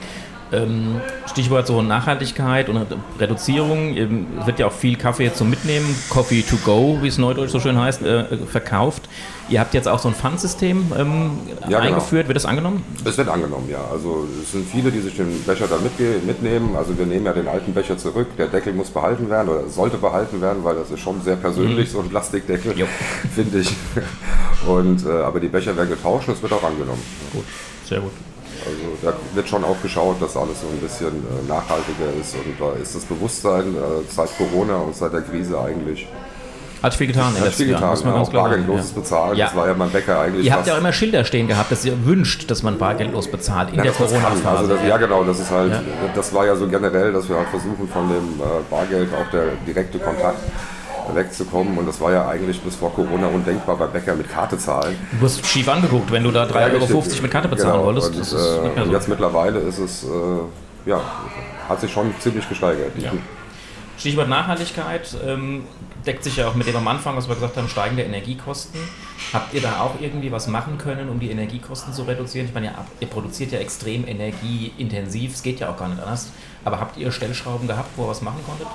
Ähm, 0.52 1.02
Stichwort 1.28 1.66
so 1.68 1.82
Nachhaltigkeit 1.82 2.70
und 2.70 2.86
Reduzierung. 3.20 3.96
Es 4.40 4.46
wird 4.46 4.60
ja 4.60 4.68
auch 4.68 4.72
viel 4.72 4.98
Kaffee 4.98 5.34
zum 5.34 5.50
Mitnehmen, 5.50 5.96
Coffee 6.10 6.44
to 6.44 6.58
go, 6.58 7.00
wie 7.02 7.08
es 7.08 7.18
neudeutsch 7.18 7.52
so 7.52 7.60
schön 7.60 7.80
heißt, 7.80 8.04
äh, 8.04 8.38
verkauft. 8.46 9.10
Ihr 9.50 9.60
habt 9.60 9.74
jetzt 9.74 9.88
auch 9.88 10.00
so 10.00 10.08
ein 10.08 10.16
Pfandsystem 10.16 10.92
ähm, 10.98 11.32
ja, 11.62 11.68
genau. 11.68 11.80
eingeführt. 11.80 12.24
Genau. 12.24 12.28
Wird 12.30 12.36
das 12.38 12.46
angenommen? 12.46 12.84
Es 13.04 13.18
wird 13.18 13.28
angenommen, 13.28 13.68
ja. 13.70 13.84
Also 13.92 14.28
es 14.42 14.52
sind 14.52 14.68
viele, 14.70 14.92
die 14.92 15.02
sich 15.02 15.16
den 15.16 15.44
Becher 15.44 15.68
dann 15.68 15.84
mitnehmen. 15.84 16.76
Also 16.76 16.98
wir 16.98 17.06
nehmen 17.06 17.26
ja 17.26 17.34
den 17.34 17.48
alten 17.48 17.74
Becher 17.74 17.98
zurück. 17.98 18.28
Der 18.38 18.48
Deckel 18.48 18.74
muss 18.74 18.90
behalten 18.90 19.30
werden 19.30 19.50
oder 19.50 19.68
sollte 19.68 19.98
behalten 19.98 20.42
werden, 20.42 20.64
weil 20.64 20.76
das 20.76 20.92
ist 20.92 21.00
schon 21.00 21.22
sehr 21.22 21.36
persönlich, 21.36 21.90
mhm. 21.90 21.92
so 21.92 22.00
ein 22.00 22.10
Plastikdeckel, 22.10 22.74
finde 23.36 23.60
ich. 23.60 23.76
Und, 24.68 25.06
äh, 25.06 25.10
aber 25.10 25.40
die 25.40 25.50
Becher 25.50 25.76
werden 25.76 25.90
getauscht 25.90 26.28
und 26.28 26.36
es 26.36 26.42
wird 26.42 26.54
auch 26.54 26.64
angenommen. 26.64 27.02
Gut, 27.34 27.46
sehr 27.86 28.00
gut. 28.00 28.12
Also 28.66 28.98
da 29.02 29.14
wird 29.36 29.50
schon 29.50 29.64
auch 29.64 29.82
geschaut, 29.82 30.22
dass 30.22 30.38
alles 30.38 30.62
so 30.62 30.68
ein 30.68 30.80
bisschen 30.80 31.10
äh, 31.10 31.48
nachhaltiger 31.48 32.14
ist 32.20 32.36
und 32.36 32.56
da 32.60 32.74
ist 32.82 32.96
das 32.96 33.04
Bewusstsein 33.06 33.76
äh, 33.76 33.80
seit 34.10 34.30
Corona 34.38 34.78
und 34.78 34.96
seit 34.96 35.14
der 35.14 35.22
Krise 35.22 35.60
eigentlich 35.60 36.08
hat 36.84 36.94
viel 36.96 37.08
getan 37.08 37.34
Hat 37.40 37.54
viel 37.54 37.68
getan, 37.68 37.92
muss 37.92 38.04
man 38.04 38.12
ja, 38.12 38.18
ganz 38.18 38.28
auch 38.28 38.34
bargeldloses 38.34 38.92
ja. 38.94 39.00
Bezahlen, 39.00 39.38
ja. 39.38 39.46
das 39.46 39.56
war 39.56 39.68
ja 39.68 39.74
mein 39.74 39.90
Bäcker 39.90 40.20
eigentlich. 40.20 40.46
Ihr 40.46 40.54
habt 40.54 40.68
ja 40.68 40.74
auch 40.74 40.80
immer 40.80 40.92
Schilder 40.92 41.24
stehen 41.24 41.48
gehabt, 41.48 41.72
dass 41.72 41.86
ihr 41.86 42.06
wünscht, 42.06 42.52
dass 42.52 42.62
man 42.62 42.78
bargeldlos 42.78 43.32
bezahlt 43.32 43.70
in 43.70 43.76
ja, 43.76 43.84
der 43.84 43.94
Corona-Phase. 43.94 44.74
Also 44.74 44.86
ja, 44.86 44.98
genau, 44.98 45.24
das 45.24 45.40
ist 45.40 45.50
halt, 45.50 45.72
das 46.14 46.34
war 46.34 46.46
ja 46.46 46.58
so 46.58 46.68
generell, 46.68 47.14
dass 47.14 47.30
wir 47.30 47.38
halt 47.38 47.48
versuchen 47.48 47.88
von 47.88 48.10
dem 48.10 48.42
äh, 48.42 48.44
Bargeld 48.70 49.08
auch 49.14 49.32
der 49.32 49.54
direkte 49.66 49.98
Kontakt 49.98 50.40
wegzukommen. 51.16 51.78
Und 51.78 51.88
das 51.88 52.00
war 52.02 52.12
ja 52.12 52.28
eigentlich 52.28 52.62
bis 52.62 52.76
vor 52.76 52.94
Corona 52.94 53.28
undenkbar 53.28 53.78
bei 53.78 53.88
Bäcker 53.88 54.16
mit 54.16 54.30
Karte 54.30 54.58
zahlen. 54.58 54.96
Du 55.12 55.22
wirst 55.22 55.46
schief 55.46 55.68
angeguckt, 55.68 56.12
wenn 56.12 56.24
du 56.24 56.32
da 56.32 56.46
3,50 56.46 56.92
Euro 56.92 57.04
mit 57.22 57.32
Karte 57.32 57.48
bezahlen 57.48 57.74
genau. 57.74 57.86
wolltest. 57.86 58.34
Und, 58.34 58.78
äh, 58.78 58.82
und 58.82 58.92
jetzt 58.92 59.08
mittlerweile 59.08 59.60
ist 59.60 59.80
es, 59.80 60.04
äh, 60.04 60.90
ja, 60.90 61.02
hat 61.70 61.82
sich 61.82 61.92
schon 61.92 62.14
ziemlich 62.20 62.48
gesteigert. 62.48 62.92
Ja. 62.98 63.12
Stichwort 63.98 64.28
Nachhaltigkeit 64.28 65.16
ähm, 65.26 65.64
deckt 66.06 66.24
sich 66.24 66.38
ja 66.38 66.48
auch 66.48 66.56
mit 66.56 66.68
dem 66.68 66.76
am 66.76 66.88
Anfang, 66.88 67.16
was 67.16 67.28
wir 67.28 67.36
gesagt 67.36 67.58
haben, 67.58 67.70
steigende 67.70 68.04
Energiekosten. 68.04 68.80
Habt 69.32 69.54
ihr 69.54 69.62
da 69.62 69.80
auch 69.80 70.00
irgendwie 70.00 70.32
was 70.32 70.48
machen 70.48 70.78
können, 70.78 71.10
um 71.10 71.20
die 71.20 71.32
Energiekosten 71.32 71.94
zu 71.94 72.04
reduzieren? 72.04 72.48
Ich 72.48 72.54
meine, 72.54 72.68
ihr, 72.68 72.74
ihr 73.00 73.08
produziert 73.08 73.52
ja 73.52 73.60
extrem 73.60 74.08
energieintensiv, 74.08 75.36
es 75.36 75.44
geht 75.44 75.60
ja 75.60 75.70
auch 75.70 75.78
gar 75.78 75.90
nicht 75.90 76.02
anders. 76.02 76.32
Aber 76.66 76.80
habt 76.80 76.98
ihr 76.98 77.12
Stellschrauben 77.12 77.68
gehabt, 77.68 77.90
wo 77.96 78.04
ihr 78.04 78.10
was 78.10 78.22
machen 78.22 78.40
konntet? 78.46 78.68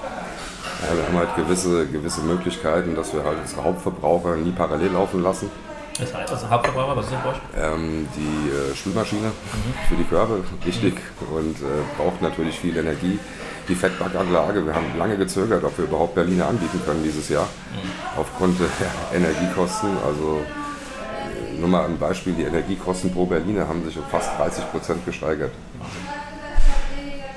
Ja, 0.83 0.97
wir 0.97 1.07
haben 1.07 1.17
halt 1.17 1.37
gewisse, 1.37 1.87
gewisse 1.87 2.21
Möglichkeiten, 2.21 2.95
dass 2.95 3.13
wir 3.13 3.25
halt 3.25 3.39
unsere 3.41 3.65
Hauptverbraucher 3.65 4.37
nie 4.37 4.53
parallel 4.53 4.93
laufen 4.93 5.23
lassen. 5.23 5.51
Das 5.99 6.15
heißt, 6.15 6.33
was 6.33 6.43
ist 6.45 6.51
Hauptverbraucher? 6.51 6.97
Was 6.97 7.07
ist 7.07 7.15
das 7.15 7.23
bei 7.25 7.61
ähm, 7.61 8.09
Die 8.15 8.51
äh, 8.51 8.75
Spülmaschine 8.77 9.29
mhm. 9.29 9.89
für 9.89 9.97
die 9.97 10.05
Körbe, 10.05 10.45
wichtig 10.65 10.95
mhm. 10.95 11.37
und 11.37 11.57
äh, 11.57 11.83
braucht 11.97 12.23
natürlich 12.23 12.59
viel 12.59 12.77
Energie. 12.77 13.19
Die 13.69 13.75
Fettbackanlage, 13.75 14.65
wir 14.65 14.75
haben 14.75 14.97
lange 14.97 15.19
gezögert, 15.19 15.63
ob 15.65 15.77
wir 15.77 15.85
überhaupt 15.85 16.15
Berliner 16.15 16.47
anbieten 16.47 16.81
können 16.87 17.03
dieses 17.03 17.29
Jahr, 17.29 17.45
mhm. 17.45 18.21
aufgrund 18.21 18.59
der 18.61 18.69
Energiekosten. 19.15 19.91
Also 20.07 20.41
äh, 20.41 21.59
nur 21.59 21.69
mal 21.69 21.85
ein 21.85 21.99
Beispiel, 21.99 22.35
die 22.35 22.45
Energiekosten 22.45 23.13
pro 23.13 23.27
Berliner 23.27 23.67
haben 23.67 23.85
sich 23.85 23.99
um 23.99 24.05
fast 24.05 24.31
30 24.39 24.71
Prozent 24.71 25.05
gesteigert. 25.05 25.51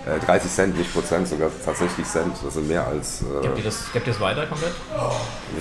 30 0.06 0.28
äh, 0.30 0.54
Cent, 0.54 0.78
nicht 0.78 0.94
Prozent, 0.94 1.28
sogar 1.28 1.50
tatsächlich 1.64 2.06
Cent. 2.08 2.34
Das 2.44 2.54
sind 2.54 2.68
mehr 2.68 2.88
als. 2.88 3.22
Äh, 3.22 3.42
gebt, 3.42 3.58
ihr 3.60 3.64
das, 3.64 3.92
gebt 3.94 4.08
ihr 4.08 4.14
das 4.14 4.22
weiter 4.22 4.48
komplett? 4.48 4.74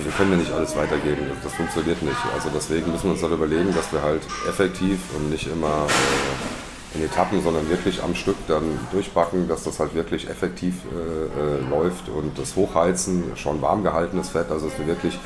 Wir 0.03 0.11
können 0.13 0.31
ja 0.31 0.37
nicht 0.37 0.51
alles 0.51 0.75
weitergeben, 0.75 1.27
das, 1.29 1.43
das, 1.43 1.53
funktioniert 1.53 2.01
nicht. 2.01 2.17
Also 2.33 2.49
deswegen 2.53 2.91
müssen 2.91 3.03
wir 3.05 3.11
uns 3.11 3.21
dann 3.21 3.33
überlegen, 3.33 3.73
dass 3.75 3.91
wir 3.91 4.01
halt 4.01 4.21
effektiv 4.47 4.99
und 5.15 5.29
nicht 5.29 5.47
immer 5.47 5.85
äh, 5.87 6.97
in 6.97 7.05
Etappen, 7.05 7.41
sondern 7.41 7.69
wirklich 7.69 8.01
am 8.03 8.15
Stück 8.15 8.35
dann 8.47 8.63
durchbacken, 8.91 9.47
dass 9.47 9.63
das 9.63 9.79
halt 9.79 9.93
wirklich 9.93 10.29
effektiv 10.29 10.75
äh, 10.91 11.57
äh 11.57 11.69
läuft 11.69 12.09
und 12.09 12.37
das 12.37 12.55
Hochheizen, 12.55 13.23
schon 13.35 13.61
warm 13.61 13.83
gehaltenes 13.83 14.29
Fett, 14.29 14.49
also 14.49 14.67
dass 14.67 14.79
wir 14.79 14.87
wirklich 14.87 15.17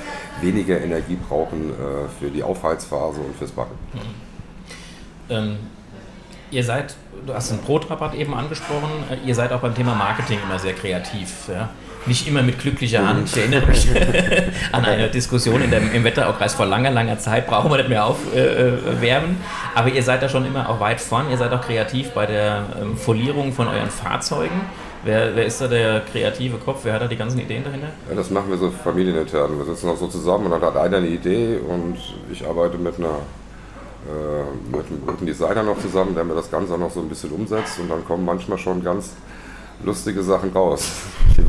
weniger 0.41 0.79
Energie 0.79 1.17
brauchen 1.27 1.71
äh, 1.71 2.07
für 2.19 2.29
die 2.29 2.43
Aufheizphase 2.43 3.21
und 3.21 3.35
fürs 3.37 3.51
Backen. 3.51 3.75
Mhm. 3.93 3.99
Ähm, 5.29 5.57
ihr 6.51 6.63
seid 6.63 6.95
du 7.25 7.33
hast 7.33 7.51
den 7.51 7.59
Brotrabatt 7.59 8.13
eben 8.15 8.33
angesprochen, 8.33 8.89
äh, 9.09 9.27
ihr 9.27 9.35
seid 9.35 9.51
auch 9.51 9.59
beim 9.59 9.75
Thema 9.75 9.95
Marketing 9.95 10.39
immer 10.43 10.59
sehr 10.59 10.73
kreativ. 10.73 11.47
Ja? 11.49 11.69
Nicht 12.05 12.27
immer 12.27 12.43
mit 12.43 12.59
glücklicher 12.59 13.07
Hand. 13.07 13.27
Ich 13.29 13.37
erinnere 13.37 13.65
mich 13.65 13.87
an 14.71 14.85
eine 14.85 15.09
Diskussion 15.09 15.61
in 15.61 15.71
der, 15.71 15.81
im 15.91 16.03
Wetteraukreis 16.03 16.53
vor 16.53 16.67
langer, 16.67 16.91
langer 16.91 17.17
Zeit, 17.17 17.47
brauchen 17.47 17.71
wir 17.71 17.77
nicht 17.77 17.89
mehr 17.89 18.05
aufwärmen. 18.05 19.31
Äh, 19.31 19.77
Aber 19.77 19.89
ihr 19.89 20.03
seid 20.03 20.21
da 20.21 20.29
schon 20.29 20.45
immer 20.45 20.69
auch 20.69 20.79
weit 20.79 21.01
vorn, 21.01 21.31
ihr 21.31 21.37
seid 21.37 21.51
auch 21.51 21.61
kreativ 21.61 22.11
bei 22.11 22.25
der 22.27 22.65
ähm, 22.79 22.95
Folierung 22.95 23.53
von 23.53 23.67
euren 23.67 23.89
Fahrzeugen. 23.89 24.61
Wer, 25.03 25.35
wer, 25.35 25.45
ist 25.45 25.61
da 25.61 25.67
der 25.67 26.01
kreative 26.01 26.57
Kopf? 26.57 26.79
Wer 26.83 26.93
hat 26.93 27.01
da 27.01 27.07
die 27.07 27.15
ganzen 27.15 27.39
Ideen 27.39 27.63
dahinter? 27.63 27.89
Ja, 28.09 28.15
das 28.15 28.31
machen 28.31 28.49
wir 28.49 28.57
so 28.57 28.71
familienintern. 28.71 29.57
Wir 29.57 29.65
sitzen 29.65 29.87
auch 29.87 29.97
so 29.97 30.07
zusammen 30.07 30.45
und 30.45 30.51
dann 30.51 30.61
hat 30.61 30.77
einer 30.77 30.97
eine 30.97 31.07
Idee 31.07 31.57
und 31.57 31.97
ich 32.31 32.45
arbeite 32.45 32.79
mit 32.79 32.97
einer 32.97 33.19
äh, 34.07 34.75
mit 34.77 34.85
einem 34.87 35.01
guten 35.05 35.25
Designer 35.25 35.63
noch 35.63 35.79
zusammen, 35.79 36.13
der 36.15 36.23
mir 36.23 36.35
das 36.35 36.49
Ganze 36.51 36.73
auch 36.73 36.77
noch 36.77 36.91
so 36.91 36.99
ein 37.01 37.09
bisschen 37.09 37.31
umsetzt 37.31 37.79
und 37.79 37.89
dann 37.89 38.05
kommen 38.05 38.25
manchmal 38.25 38.57
schon 38.57 38.83
ganz 38.83 39.13
lustige 39.83 40.21
Sachen 40.23 40.51
raus. 40.51 40.91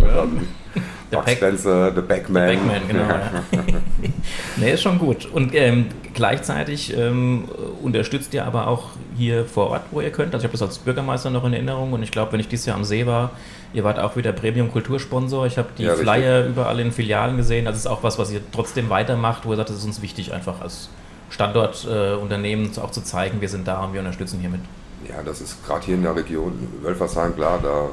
Max 1.13 1.25
Pac- 1.27 1.37
Spencer, 1.37 1.93
The 1.95 2.01
Backman. 2.01 2.49
Der 2.49 2.57
Backman, 2.57 2.89
genau. 2.89 3.05
Nee, 4.57 4.73
ist 4.73 4.83
schon 4.83 4.99
gut. 4.99 5.27
Und 5.27 5.55
ähm, 5.55 5.87
gleichzeitig 6.15 6.97
ähm, 6.97 7.45
unterstützt 7.83 8.35
ihr 8.35 8.45
aber 8.45 8.67
auch 8.67 8.91
hier 9.17 9.45
vor 9.45 9.69
Ort, 9.71 9.83
wo 9.93 10.01
ihr 10.01 10.11
könnt. 10.11 10.35
Also 10.35 10.45
ich 10.45 10.49
habe 10.53 10.59
das 10.59 10.63
als 10.63 10.79
Bürgermeister 10.79 11.31
noch 11.31 11.45
in 11.45 11.53
Erinnerung 11.53 11.93
und 11.93 12.03
ich 12.03 12.11
glaube, 12.11 12.33
wenn 12.33 12.41
ich 12.41 12.49
dieses 12.49 12.67
Jahr 12.67 12.77
am 12.77 12.85
See 12.85 13.07
war, 13.07 13.31
ihr 13.73 13.85
wart 13.85 13.99
auch 14.01 14.17
wieder 14.17 14.33
Premium-Kultursponsor. 14.33 15.47
Ich 15.47 15.59
habe 15.59 15.69
die 15.79 15.85
Ja, 15.85 15.91
richtig. 15.91 16.09
Flyer 16.09 16.47
überall 16.47 16.81
in 16.81 16.91
Filialen 16.91 17.37
gesehen. 17.37 17.65
Das 17.67 17.77
ist 17.77 17.87
auch 17.87 18.03
was, 18.03 18.19
was 18.19 18.33
ihr 18.33 18.41
trotzdem 18.53 18.91
weitermacht, 18.91 19.47
wo 19.47 19.53
ihr 19.53 19.57
sagt, 19.57 19.71
das 19.71 19.77
ist 19.77 19.85
uns 19.85 20.03
wichtig, 20.03 20.33
einfach 20.33 20.61
als 20.61 20.89
Standortunternehmen 21.31 22.71
äh, 22.77 22.81
auch 22.81 22.91
zu 22.91 23.03
zeigen, 23.03 23.41
wir 23.41 23.49
sind 23.49 23.67
da 23.67 23.85
und 23.85 23.93
wir 23.93 24.01
unterstützen 24.01 24.41
hiermit. 24.41 24.61
Ja, 25.09 25.23
das 25.25 25.41
ist 25.41 25.65
gerade 25.67 25.85
hier 25.87 25.95
in 25.95 26.03
der 26.03 26.17
Region 26.17 26.69
Wölfersheim, 26.83 27.35
klar, 27.35 27.61
da 27.63 27.91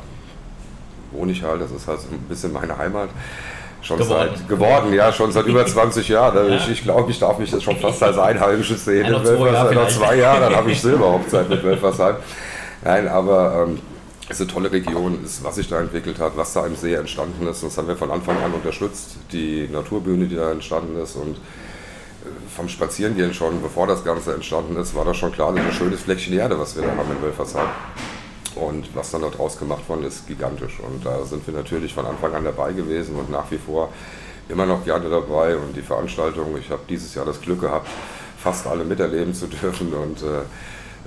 wohne 1.11 1.31
ich 1.31 1.43
halt, 1.43 1.61
das 1.61 1.71
ist 1.71 1.87
halt 1.87 1.99
so 2.01 2.07
ein 2.09 2.19
bisschen 2.29 2.53
meine 2.53 2.77
Heimat. 2.77 3.09
Schon 3.81 3.97
Geworden. 3.97 4.29
seit 4.37 4.47
geworden, 4.47 4.93
ja, 4.93 5.11
schon 5.11 5.31
seit 5.31 5.45
über 5.45 5.65
20 5.67 6.07
Jahren. 6.07 6.37
Also 6.37 6.49
Ja. 6.51 6.55
Ich, 6.55 6.69
ich 6.69 6.83
glaube, 6.83 7.11
ich 7.11 7.19
darf 7.19 7.37
mich 7.37 7.51
das 7.51 7.61
schon 7.61 7.75
fast 7.77 8.01
als 8.01 8.17
Einheimisches 8.17 8.85
sehen. 8.85 9.05
Ja, 9.05 9.11
noch 9.11 9.19
in 9.19 9.37
zwei. 9.37 9.73
Noch 9.73 9.87
zwei 9.89 10.15
Jahre, 10.15 10.39
dann 10.39 10.55
habe 10.55 10.71
ich 10.71 10.81
Silberhochzeit 10.81 11.49
mit 11.49 11.61
Wölfersheim. 11.63 12.15
Nein, 12.83 13.09
aber 13.09 13.65
ähm, 13.67 13.79
es 14.29 14.39
ist 14.39 14.41
eine 14.41 14.53
tolle 14.53 14.71
Region, 14.71 15.19
ist, 15.23 15.43
was 15.43 15.55
sich 15.55 15.67
da 15.67 15.81
entwickelt 15.81 16.17
hat, 16.19 16.37
was 16.37 16.53
da 16.53 16.65
im 16.65 16.77
See 16.77 16.93
entstanden 16.93 17.45
ist. 17.45 17.61
Das 17.61 17.77
haben 17.77 17.89
wir 17.89 17.97
von 17.97 18.09
Anfang 18.09 18.37
an 18.41 18.53
unterstützt. 18.53 19.17
Die 19.33 19.67
Naturbühne, 19.69 20.27
die 20.27 20.35
da 20.37 20.49
entstanden 20.51 20.97
ist 21.01 21.17
und 21.17 21.35
vom 22.55 22.69
Spazierengehen 22.69 23.33
schon, 23.33 23.61
bevor 23.61 23.87
das 23.87 24.03
Ganze 24.03 24.33
entstanden 24.33 24.75
ist, 24.77 24.95
war 24.95 25.05
das 25.05 25.17
schon 25.17 25.31
klar, 25.31 25.53
das 25.53 25.61
ist 25.63 25.71
ein 25.71 25.73
schönes 25.73 26.01
Fleckchen 26.01 26.33
Erde, 26.33 26.59
was 26.59 26.75
wir 26.75 26.83
da 26.83 26.89
haben 26.89 27.11
in 27.11 27.21
Wölfersheim. 27.21 27.67
Und 28.55 28.95
was 28.95 29.09
dann 29.09 29.21
daraus 29.21 29.57
gemacht 29.57 29.87
worden 29.89 30.03
ist, 30.03 30.27
gigantisch. 30.27 30.79
Und 30.79 31.03
da 31.03 31.25
sind 31.25 31.45
wir 31.47 31.53
natürlich 31.55 31.93
von 31.93 32.05
Anfang 32.05 32.35
an 32.35 32.43
dabei 32.43 32.71
gewesen 32.71 33.15
und 33.15 33.31
nach 33.31 33.49
wie 33.49 33.57
vor 33.57 33.89
immer 34.47 34.67
noch 34.67 34.85
gerne 34.85 35.09
dabei. 35.09 35.57
Und 35.57 35.75
die 35.75 35.81
Veranstaltung, 35.81 36.55
ich 36.57 36.69
habe 36.69 36.83
dieses 36.87 37.15
Jahr 37.15 37.25
das 37.25 37.41
Glück 37.41 37.61
gehabt, 37.61 37.87
fast 38.37 38.67
alle 38.67 38.83
miterleben 38.83 39.33
zu 39.33 39.47
dürfen. 39.47 39.91
Und 39.93 40.21
äh, 40.21 40.43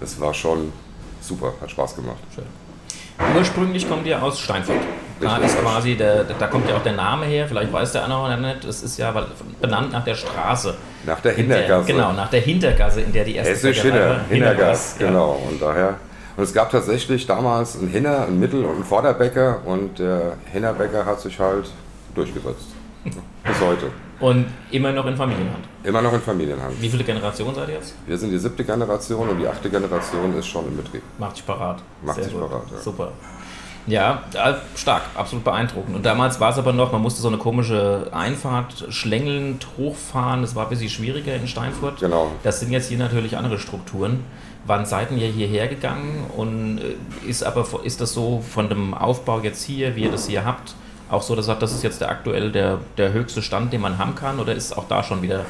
es 0.01 0.21
war 0.21 0.35
schon 0.35 0.73
super, 1.21 1.53
hat 1.61 1.71
Spaß 1.71 1.95
gemacht. 1.97 2.19
Ursprünglich 3.37 3.89
kommt 3.89 4.07
ihr 4.07 4.21
aus 4.21 4.41
Steinfurt. 4.41 4.81
Da 5.21 5.31
Richtig. 5.37 5.47
ist 5.47 5.61
quasi 5.63 5.95
der, 5.97 6.25
da 6.25 6.47
kommt 6.47 6.69
ja 6.69 6.77
auch 6.77 6.83
der 6.83 6.93
Name 6.93 7.25
her, 7.27 7.47
vielleicht 7.49 7.73
weiß 7.73 7.93
der 7.93 8.05
andere 8.05 8.37
noch 8.37 8.49
nicht. 8.49 8.65
Es 8.67 8.83
ist 8.83 8.99
ja 8.99 9.15
benannt 9.63 9.93
nach 9.93 10.05
der 10.05 10.15
Straße. 10.15 10.75
Nach 11.07 11.21
der 11.21 11.37
in 11.37 11.49
der- 11.49 11.59
Hintergasse. 11.59 11.93
Genau, 11.93 12.13
nach 12.13 12.29
der 12.29 12.41
Hintergasse, 12.41 13.01
in 13.01 13.13
der 13.13 13.25
die 13.25 13.37
erste 13.37 13.53
Hessisch 13.55 13.85
war. 13.85 14.21
Hinnergass, 14.29 14.97
ja. 15.01 15.07
genau. 15.07 15.41
Und 15.51 15.61
daher. 15.63 15.95
Und 16.37 16.45
es 16.45 16.53
gab 16.53 16.71
tatsächlich 16.71 17.27
damals 17.27 17.79
einen 17.79 17.89
Hinner, 17.89 18.27
einen 18.27 18.39
Mittel- 18.39 18.65
und 18.67 18.75
einen 18.75 18.85
Vorderbäcker 18.85 19.61
und 19.65 19.99
der 19.99 20.35
Hinnerbäcker 20.53 21.07
hat 21.07 21.19
sich 21.21 21.39
halt 21.41 21.71
durchgesetzt. 22.15 22.67
Bis 23.05 23.61
heute. 23.61 23.87
Und 24.21 24.47
immer 24.71 24.93
noch 24.93 25.07
in 25.07 25.17
Familienhand. 25.17 25.65
Immer 25.83 26.03
noch 26.03 26.13
in 26.13 26.21
Familienhand. 26.21 26.81
Wie 26.81 26.89
viele 26.91 27.05
Generationen 27.05 27.55
seid 27.55 27.69
ihr 27.69 27.75
jetzt? 27.77 27.95
Wir 28.07 28.19
sind 28.19 28.31
die 28.33 28.39
siebte 28.39 28.65
Generation 28.65 29.29
und 29.31 29.39
die 29.39 29.47
achte 29.49 29.71
Generation 29.71 30.37
ist 30.39 30.47
schon 30.47 30.67
im 30.67 30.77
Betrieb. 30.77 31.03
Macht 31.19 31.37
sich 31.37 31.47
parat. 31.47 31.79
Macht 32.03 32.17
Sehr 32.17 32.25
sich 32.25 32.33
gut. 32.35 32.51
parat, 32.51 32.63
ja. 32.73 32.79
Super. 32.79 33.13
Ja, 33.87 34.25
äh, 34.35 34.55
stark, 34.77 35.03
absolut 35.15 35.45
beeindruckend. 35.45 35.95
Und 35.95 36.05
damals 36.05 36.41
war 36.41 36.51
es 36.51 36.59
aber 36.59 36.73
noch, 36.73 36.91
man 36.93 37.03
musste 37.03 37.23
so 37.23 37.29
eine 37.29 37.39
komische 37.39 38.09
Einfahrt 38.13 38.87
schlängelnd 38.91 39.67
hochfahren. 39.79 40.43
Das 40.43 40.55
war 40.57 40.65
ein 40.65 40.71
bisschen 40.71 40.89
schwieriger 40.89 41.35
in 41.35 41.47
Steinfurt. 41.47 42.01
Genau. 42.01 42.33
Das 42.43 42.61
sind 42.61 42.73
jetzt 42.73 42.89
hier 42.89 42.99
natürlich 42.99 43.37
andere 43.37 43.59
Strukturen. 43.59 44.25
Wann 44.67 44.85
seid 44.85 45.13
ihr 45.13 45.29
hierher 45.29 45.69
gegangen 45.69 46.29
und 46.37 46.79
äh, 46.79 47.29
ist 47.31 47.45
aber 47.45 47.65
ist 47.85 48.01
das 48.01 48.13
so 48.13 48.43
von 48.53 48.69
dem 48.69 48.95
Aufbau 48.95 49.41
jetzt 49.41 49.63
hier, 49.63 49.95
wie 49.95 50.05
ihr 50.05 50.11
das 50.11 50.27
hier 50.27 50.45
habt, 50.45 50.75
auch 51.09 51.23
so, 51.23 51.37
dass 51.37 51.45
ihr 51.45 51.53
sagt, 51.53 51.63
das 51.63 51.73
ist 51.73 51.85
jetzt 51.85 52.01
der 52.01 52.09
aktuell 52.09 52.51
der, 52.51 52.81
der 52.97 53.13
höchste 53.13 53.43
Stand, 53.43 53.73
den 53.73 53.81
man 53.81 53.99
haben 53.99 54.17
kann, 54.17 54.41
oder 54.41 54.53
ist 54.53 54.77
auch 54.77 54.89
da 54.89 55.05
schon 55.05 55.23
wieder, 55.23 55.45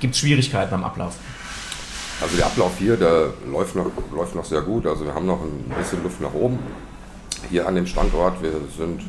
gibt 0.00 0.14
es 0.14 0.20
Schwierigkeiten 0.20 0.70
beim 0.70 0.84
Ablauf? 0.84 1.14
Also 2.20 2.36
der 2.36 2.44
Ablauf 2.44 2.72
hier, 2.78 2.98
der 2.98 3.30
läuft 3.50 3.74
noch, 3.74 3.86
läuft 4.14 4.34
noch 4.34 4.44
sehr 4.44 4.60
gut. 4.60 4.86
Also 4.86 5.04
wir 5.06 5.14
haben 5.14 5.26
noch 5.26 5.40
ein 5.40 5.74
bisschen 5.78 6.02
Luft 6.02 6.20
nach 6.20 6.34
oben. 6.34 6.58
Hier 7.50 7.66
an 7.66 7.74
dem 7.74 7.86
Standort, 7.86 8.42
wir 8.42 8.52
sind 8.76 9.02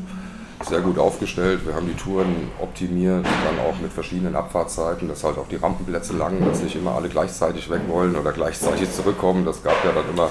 sehr 0.68 0.82
gut 0.82 0.98
aufgestellt. 0.98 1.66
Wir 1.66 1.76
haben 1.76 1.88
die 1.88 1.96
Touren 1.96 2.50
optimiert, 2.60 3.26
dann 3.26 3.66
auch 3.66 3.80
mit 3.82 3.92
verschiedenen 3.92 4.36
Abfahrtszeiten, 4.36 5.08
dass 5.08 5.24
halt 5.24 5.38
auch 5.38 5.48
die 5.48 5.58
Rampenplätze 5.58 6.14
lang, 6.14 6.44
dass 6.46 6.62
nicht 6.62 6.76
immer 6.76 6.96
alle 6.96 7.10
gleichzeitig 7.10 7.70
weg 7.70 7.82
wollen 7.88 8.16
oder 8.16 8.32
gleichzeitig 8.32 8.92
zurückkommen. 8.92 9.46
Das 9.46 9.64
gab 9.64 9.84
ja 9.84 9.92
dann 9.92 10.10
immer 10.10 10.30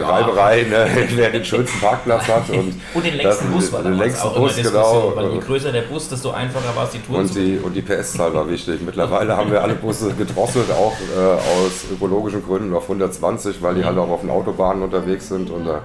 Reiberei, 0.00 0.62
ne, 0.64 0.86
wer 1.14 1.30
den 1.30 1.44
schönsten 1.44 1.80
Parkplatz 1.80 2.26
hat. 2.28 2.48
Und, 2.50 2.74
Und 2.94 3.04
den 3.04 3.14
längsten 3.16 3.46
das- 3.46 3.54
Bus 3.54 3.72
war 3.72 3.82
den 3.82 3.94
längsten 3.98 4.26
auch 4.28 4.36
Bus, 4.36 4.56
genau. 4.56 5.12
weil 5.14 5.30
je 5.32 5.38
größer 5.40 5.72
der 5.72 5.82
Bus, 5.82 6.08
desto 6.08 6.30
einfacher 6.30 6.74
war 6.76 6.84
es, 6.84 6.90
die 6.90 6.98
Tour 7.00 7.18
Und 7.18 7.28
zu 7.28 7.34
die, 7.40 7.58
und 7.58 7.74
die 7.74 7.82
PS-Zahl 7.82 8.32
war 8.34 8.48
wichtig. 8.48 8.80
Mittlerweile 8.84 9.36
haben 9.36 9.50
wir 9.50 9.62
alle 9.62 9.74
Busse 9.74 10.12
gedrosselt, 10.14 10.70
auch 10.70 10.92
äh, 11.16 11.20
aus 11.34 11.84
ökologischen 11.92 12.44
Gründen 12.44 12.74
auf 12.74 12.84
120, 12.84 13.62
weil 13.62 13.74
die 13.74 13.80
Mhm. 13.82 13.86
alle 13.88 14.00
auch 14.00 14.10
auf 14.10 14.20
den 14.20 14.30
Autobahnen 14.30 14.82
unterwegs 14.82 15.28
sind 15.28 15.50
und 15.50 15.64
da 15.66 15.82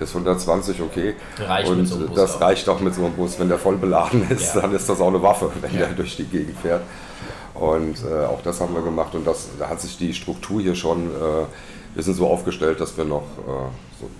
ist 0.00 0.10
120 0.14 0.80
okay. 0.82 1.14
Reicht 1.38 1.70
und 1.70 1.86
so 1.86 2.06
das 2.08 2.36
auch. 2.36 2.40
reicht 2.40 2.68
auch 2.68 2.80
mit 2.80 2.94
so 2.94 3.02
einem 3.04 3.12
Bus. 3.14 3.38
Wenn 3.38 3.48
der 3.48 3.58
voll 3.58 3.76
beladen 3.76 4.26
ist, 4.28 4.54
Ja. 4.54 4.62
dann 4.62 4.74
ist 4.74 4.88
das 4.88 5.00
auch 5.00 5.08
eine 5.08 5.22
Waffe, 5.22 5.50
wenn 5.60 5.76
der 5.78 5.86
durch 5.88 6.16
die 6.16 6.24
Gegend 6.24 6.58
fährt. 6.60 6.82
Und 7.54 7.98
äh, 8.02 8.24
auch 8.26 8.42
das 8.42 8.60
haben 8.60 8.74
wir 8.74 8.82
gemacht 8.82 9.14
und 9.14 9.24
das, 9.24 9.48
da 9.58 9.68
hat 9.68 9.80
sich 9.80 9.96
die 9.96 10.12
Struktur 10.12 10.60
hier 10.60 10.74
schon, 10.74 11.06
äh, 11.06 11.44
wir 11.94 12.02
sind 12.02 12.14
so 12.14 12.26
aufgestellt, 12.26 12.80
dass 12.80 12.96
wir 12.96 13.04
noch, 13.04 13.22
äh, 13.22 14.00
so, 14.00 14.10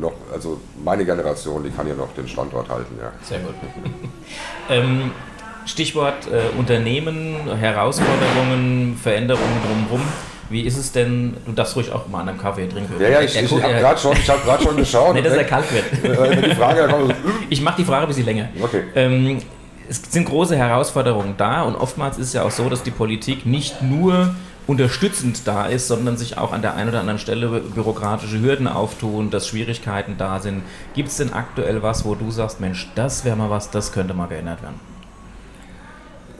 noch, 0.00 0.12
also 0.32 0.58
meine 0.82 1.04
Generation, 1.04 1.62
die 1.62 1.70
kann 1.70 1.86
hier 1.86 1.94
noch 1.94 2.12
den 2.14 2.28
Standort 2.28 2.68
halten, 2.68 2.94
ja. 3.00 3.12
Sehr 3.22 3.40
gut. 3.40 3.54
ähm, 4.70 5.12
Stichwort 5.66 6.26
äh, 6.26 6.56
Unternehmen, 6.58 7.36
Herausforderungen, 7.56 8.98
Veränderungen 9.00 9.60
drumherum. 9.66 10.02
Wie 10.48 10.62
ist 10.62 10.78
es 10.78 10.90
denn, 10.90 11.36
du 11.46 11.52
darfst 11.52 11.76
ruhig 11.76 11.92
auch 11.92 12.08
mal 12.08 12.22
an 12.22 12.30
einem 12.30 12.38
Kaffee 12.38 12.66
trinken. 12.66 13.00
Ja, 13.00 13.08
ja, 13.08 13.20
ich, 13.20 13.36
ich 13.36 13.52
habe 13.52 13.74
gerade 13.74 14.00
schon, 14.00 14.16
ich 14.16 14.28
hab 14.28 14.42
grad 14.42 14.60
schon 14.60 14.76
geschaut. 14.76 15.14
Nicht, 15.14 15.24
dass 15.24 15.34
er 15.34 15.40
und 15.40 15.46
kalt 15.46 15.66
wird. 15.72 16.44
Die 16.44 16.54
Frage 16.56 16.80
dann 16.80 16.90
kommt, 16.90 17.14
Ich 17.50 17.60
mache 17.60 17.76
die 17.76 17.84
Frage 17.84 18.02
ein 18.02 18.08
bisschen 18.08 18.24
länger. 18.24 18.48
Okay. 18.60 18.82
Ähm, 18.96 19.38
es 19.88 20.02
sind 20.10 20.24
große 20.24 20.56
Herausforderungen 20.56 21.34
da 21.36 21.62
und 21.62 21.76
oftmals 21.76 22.18
ist 22.18 22.28
es 22.28 22.32
ja 22.32 22.42
auch 22.42 22.50
so, 22.50 22.68
dass 22.68 22.82
die 22.82 22.90
Politik 22.90 23.46
nicht 23.46 23.80
nur 23.82 24.34
unterstützend 24.66 25.46
da 25.46 25.66
ist, 25.66 25.88
sondern 25.88 26.16
sich 26.16 26.38
auch 26.38 26.52
an 26.52 26.62
der 26.62 26.74
einen 26.74 26.90
oder 26.90 27.00
anderen 27.00 27.18
Stelle 27.18 27.60
bürokratische 27.60 28.40
Hürden 28.40 28.68
auftun, 28.68 29.30
dass 29.30 29.48
Schwierigkeiten 29.48 30.16
da 30.18 30.40
sind. 30.40 30.62
Gibt 30.94 31.08
es 31.08 31.16
denn 31.16 31.32
aktuell 31.32 31.82
was, 31.82 32.04
wo 32.04 32.14
du 32.14 32.30
sagst, 32.30 32.60
Mensch, 32.60 32.88
das 32.94 33.24
wäre 33.24 33.36
mal 33.36 33.50
was, 33.50 33.70
das 33.70 33.92
könnte 33.92 34.14
mal 34.14 34.26
geändert 34.26 34.62
werden? 34.62 34.78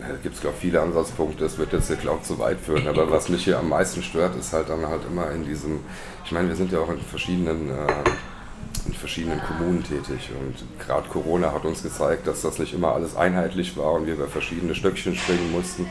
Da 0.01 0.17
gibt 0.23 0.35
es, 0.35 0.41
glaube 0.41 0.57
ich, 0.57 0.63
viele 0.63 0.81
Ansatzpunkte. 0.81 1.45
Das 1.45 1.59
wird 1.59 1.73
jetzt 1.73 1.89
hier, 1.89 1.97
glaube 1.97 2.23
zu 2.23 2.39
weit 2.39 2.59
führen. 2.59 2.89
Aber 2.89 3.11
was 3.11 3.29
mich 3.29 3.45
hier 3.45 3.59
am 3.59 3.69
meisten 3.69 4.03
stört, 4.03 4.35
ist 4.37 4.53
halt 4.53 4.69
dann 4.69 4.87
halt 4.87 5.03
immer 5.09 5.31
in 5.31 5.45
diesem. 5.45 5.81
Ich 6.25 6.33
meine, 6.33 6.49
wir 6.49 6.57
sind 6.57 6.73
ja 6.73 6.81
auch 6.81 6.91
in 6.91 7.01
verschiedenen, 7.01 7.69
äh, 7.69 8.87
in 8.87 8.95
verschiedenen 8.95 9.41
Kommunen 9.43 9.85
tätig. 9.85 10.31
Und 10.41 10.57
gerade 10.85 11.09
Corona 11.09 11.53
hat 11.53 11.65
uns 11.65 11.83
gezeigt, 11.83 12.27
dass 12.27 12.43
das 12.43 12.59
nicht 12.59 12.73
immer 12.73 12.93
alles 12.95 13.15
einheitlich 13.15 13.77
war 13.77 13.93
und 13.93 14.07
wir 14.07 14.15
über 14.15 14.27
verschiedene 14.27 14.75
Stöckchen 14.75 15.15
springen 15.15 15.53
mussten. 15.53 15.87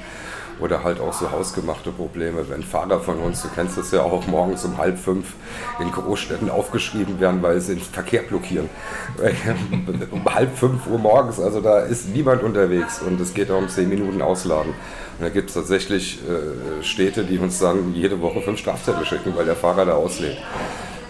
Oder 0.59 0.83
halt 0.83 0.99
auch 0.99 1.13
so 1.13 1.31
hausgemachte 1.31 1.91
Probleme, 1.91 2.49
wenn 2.49 2.63
Fahrer 2.63 2.99
von 2.99 3.19
uns, 3.19 3.41
du 3.41 3.47
kennst 3.49 3.77
das 3.77 3.91
ja 3.91 4.01
auch, 4.01 4.27
morgens 4.27 4.65
um 4.65 4.77
halb 4.77 4.99
fünf 4.99 5.33
in 5.79 5.91
Großstädten 5.91 6.49
aufgeschrieben 6.49 7.19
werden, 7.19 7.41
weil 7.41 7.61
sie 7.61 7.75
den 7.75 7.83
Verkehr 7.83 8.23
blockieren. 8.23 8.69
um 10.11 10.25
halb 10.25 10.57
fünf 10.57 10.87
Uhr 10.87 10.99
morgens, 10.99 11.39
also 11.39 11.61
da 11.61 11.79
ist 11.79 12.09
niemand 12.09 12.43
unterwegs 12.43 13.01
und 13.01 13.19
es 13.21 13.33
geht 13.33 13.51
auch 13.51 13.57
um 13.57 13.69
zehn 13.69 13.89
Minuten 13.89 14.21
ausladen. 14.21 14.73
Und 15.19 15.25
da 15.25 15.29
gibt 15.29 15.49
es 15.49 15.55
tatsächlich 15.55 16.19
äh, 16.19 16.83
Städte, 16.83 17.23
die 17.23 17.37
uns 17.39 17.59
dann 17.59 17.93
jede 17.93 18.21
Woche 18.21 18.41
fünf 18.41 18.59
Strafzettel 18.59 19.05
schicken, 19.05 19.35
weil 19.35 19.45
der 19.45 19.55
Fahrer 19.55 19.85
da 19.85 19.93
auslädt. 19.93 20.37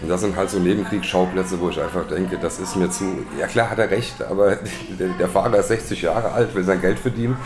Und 0.02 0.08
das 0.08 0.22
sind 0.22 0.36
halt 0.36 0.48
so 0.48 0.58
Nebenkriegsschauplätze, 0.58 1.60
wo 1.60 1.68
ich 1.68 1.80
einfach 1.80 2.06
denke, 2.08 2.38
das 2.38 2.58
ist 2.58 2.76
mir 2.76 2.90
zu. 2.90 3.04
Ja, 3.38 3.46
klar 3.46 3.70
hat 3.70 3.78
er 3.78 3.90
recht, 3.90 4.22
aber 4.22 4.58
der, 5.18 5.28
Fahrer 5.28 5.58
ist 5.58 5.68
60 5.68 6.02
Jahre 6.02 6.32
alt, 6.32 6.54
will 6.54 6.64
sein 6.64 6.80
Geld 6.80 6.98
verdienen 6.98 7.36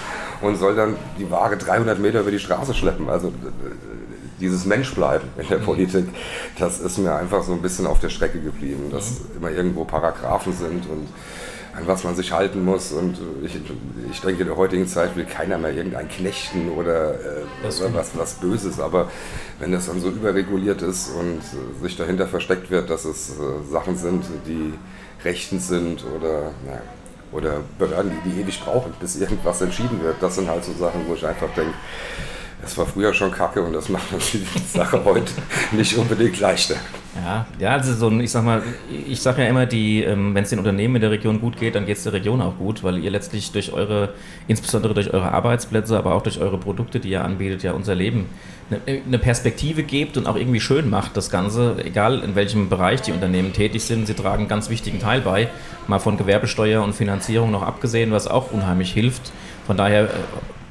und 0.41 0.57
soll 0.57 0.77
dann 0.77 0.97
die 1.19 1.31
Ware 1.31 1.57
300 1.57 1.99
Meter 1.99 2.21
über 2.21 2.31
die 2.31 2.39
Straße 2.39 2.75
schleppen. 2.75 3.09
Also 3.09 3.29
äh, 3.29 3.31
dieses 4.41 4.67
Menschbleiben 4.67 5.29
in 5.39 5.49
der 5.49 5.59
Politik, 5.59 6.07
das 6.59 6.81
ist 6.81 6.99
mir 6.99 7.15
einfach 7.15 7.43
so 7.43 7.53
ein 7.53 7.63
bisschen 7.63 7.87
auf 7.87 8.01
der 8.01 8.09
Strecke 8.09 8.41
geblieben, 8.41 8.91
dass 8.91 9.23
immer 9.37 9.51
irgendwo 9.51 9.85
Paragraphen 9.85 10.53
sind 10.53 10.89
und 10.89 11.09
an 11.77 11.87
was 11.87 12.05
man 12.05 12.15
sich 12.15 12.33
halten 12.33 12.65
muss. 12.65 12.93
Und 12.93 13.19
ich, 13.43 13.59
ich 14.11 14.21
denke, 14.21 14.43
in 14.43 14.49
der 14.49 14.57
heutigen 14.57 14.87
Zeit 14.87 15.17
will 15.17 15.25
keiner 15.25 15.59
mehr 15.59 15.73
irgendeinen 15.73 16.09
knechten 16.09 16.71
oder 16.71 17.15
äh, 17.15 17.67
oder 17.67 17.95
was, 17.95 18.17
was 18.17 18.35
Böses. 18.35 18.81
Aber 18.81 19.11
wenn 19.59 19.73
das 19.73 19.87
dann 19.87 20.01
so 20.01 20.09
überreguliert 20.09 20.83
ist 20.83 21.11
und 21.11 21.39
äh, 21.39 21.83
sich 21.83 21.97
dahinter 21.97 22.27
versteckt 22.27 22.71
wird, 22.71 22.91
dass 22.91 23.05
es 23.05 23.31
äh, 23.31 23.71
Sachen 23.71 23.97
sind, 23.97 24.25
die 24.47 24.75
rechtens 25.25 25.69
sind 25.69 26.05
oder, 26.05 26.53
naja, 26.65 26.83
oder 27.33 27.61
Behörden, 27.79 28.13
die, 28.25 28.31
die 28.31 28.41
ewig 28.41 28.61
brauchen, 28.63 28.93
bis 29.01 29.17
irgendwas 29.17 29.61
entschieden 29.61 30.03
wird, 30.03 30.17
das 30.21 30.37
sind 30.37 30.49
halt 30.49 30.65
so 30.65 30.73
Sachen, 30.73 31.07
wo 31.09 31.15
ich 31.15 31.27
einfach 31.27 31.49
denke, 31.57 31.75
Es 32.63 32.77
war 32.79 32.87
früher 32.87 33.13
schon 33.13 33.31
kacke 33.31 33.63
und 33.63 33.73
das 33.73 33.89
macht 33.89 34.13
uns 34.13 34.33
die 34.33 34.45
Sache 34.67 35.05
heute 35.05 35.33
nicht 35.73 35.97
unbedingt 35.97 36.39
leichter. 36.41 36.77
Ja, 37.17 37.47
ja, 37.59 37.71
also 37.71 37.95
so 37.95 38.09
ein, 38.09 38.21
ich 38.21 38.31
sag 38.31 38.45
mal, 38.45 38.63
ich 39.07 39.21
sage 39.21 39.43
ja 39.43 39.49
immer, 39.49 39.67
die, 39.67 40.03
ähm, 40.03 40.35
wenn 40.35 40.43
es 40.43 40.51
den 40.51 40.59
Unternehmen 40.59 40.97
in 40.97 41.01
der 41.01 41.11
Region 41.13 41.41
gut 41.41 41.57
geht, 41.59 41.77
dann 41.77 41.87
geht 41.87 41.97
es 41.97 42.03
der 42.03 42.13
Region 42.13 42.41
auch 42.41 42.57
gut, 42.59 42.83
weil 42.83 42.99
ihr 42.99 43.11
letztlich 43.11 43.53
durch 43.53 43.73
eure, 43.73 44.11
insbesondere 44.49 44.95
durch 44.95 45.13
eure 45.13 45.31
Arbeitsplätze, 45.31 45.97
aber 45.97 46.15
auch 46.15 46.23
durch 46.23 46.41
eure 46.41 46.59
Produkte, 46.59 46.99
die 46.99 47.11
ihr 47.11 47.25
anbietet, 47.25 47.63
ja 47.63 47.73
unser 47.73 47.95
Leben 47.95 48.27
eine, 48.71 49.01
eine 49.07 49.19
Perspektive 49.19 49.85
gebt 49.85 50.17
und 50.17 50.27
auch 50.27 50.37
irgendwie 50.37 50.61
schön 50.61 50.91
macht 50.91 51.17
das 51.17 51.31
Ganze, 51.31 51.77
egal 51.85 52.21
in 52.21 52.35
welchem 52.35 52.69
Bereich 52.69 53.03
die 53.03 53.13
Unternehmen 53.13 53.53
tätig 53.53 53.85
sind. 53.85 54.07
Sie 54.07 54.15
tragen 54.15 54.41
einen 54.41 54.49
ganz 54.49 54.69
wichtigen 54.69 54.99
Teil 54.99 55.21
bei, 55.21 55.49
mal 55.87 56.01
von 56.01 56.17
Gewerbesteuer 56.17 56.83
und 56.83 56.95
Finanzierung 56.95 57.51
noch 57.51 57.63
abgesehen, 57.63 58.11
was 58.11 58.27
auch 58.27 58.51
unheimlich 58.51 58.93
hilft. 58.93 59.33
Von 59.67 59.77
daher, 59.77 60.05
äh, 60.05 60.09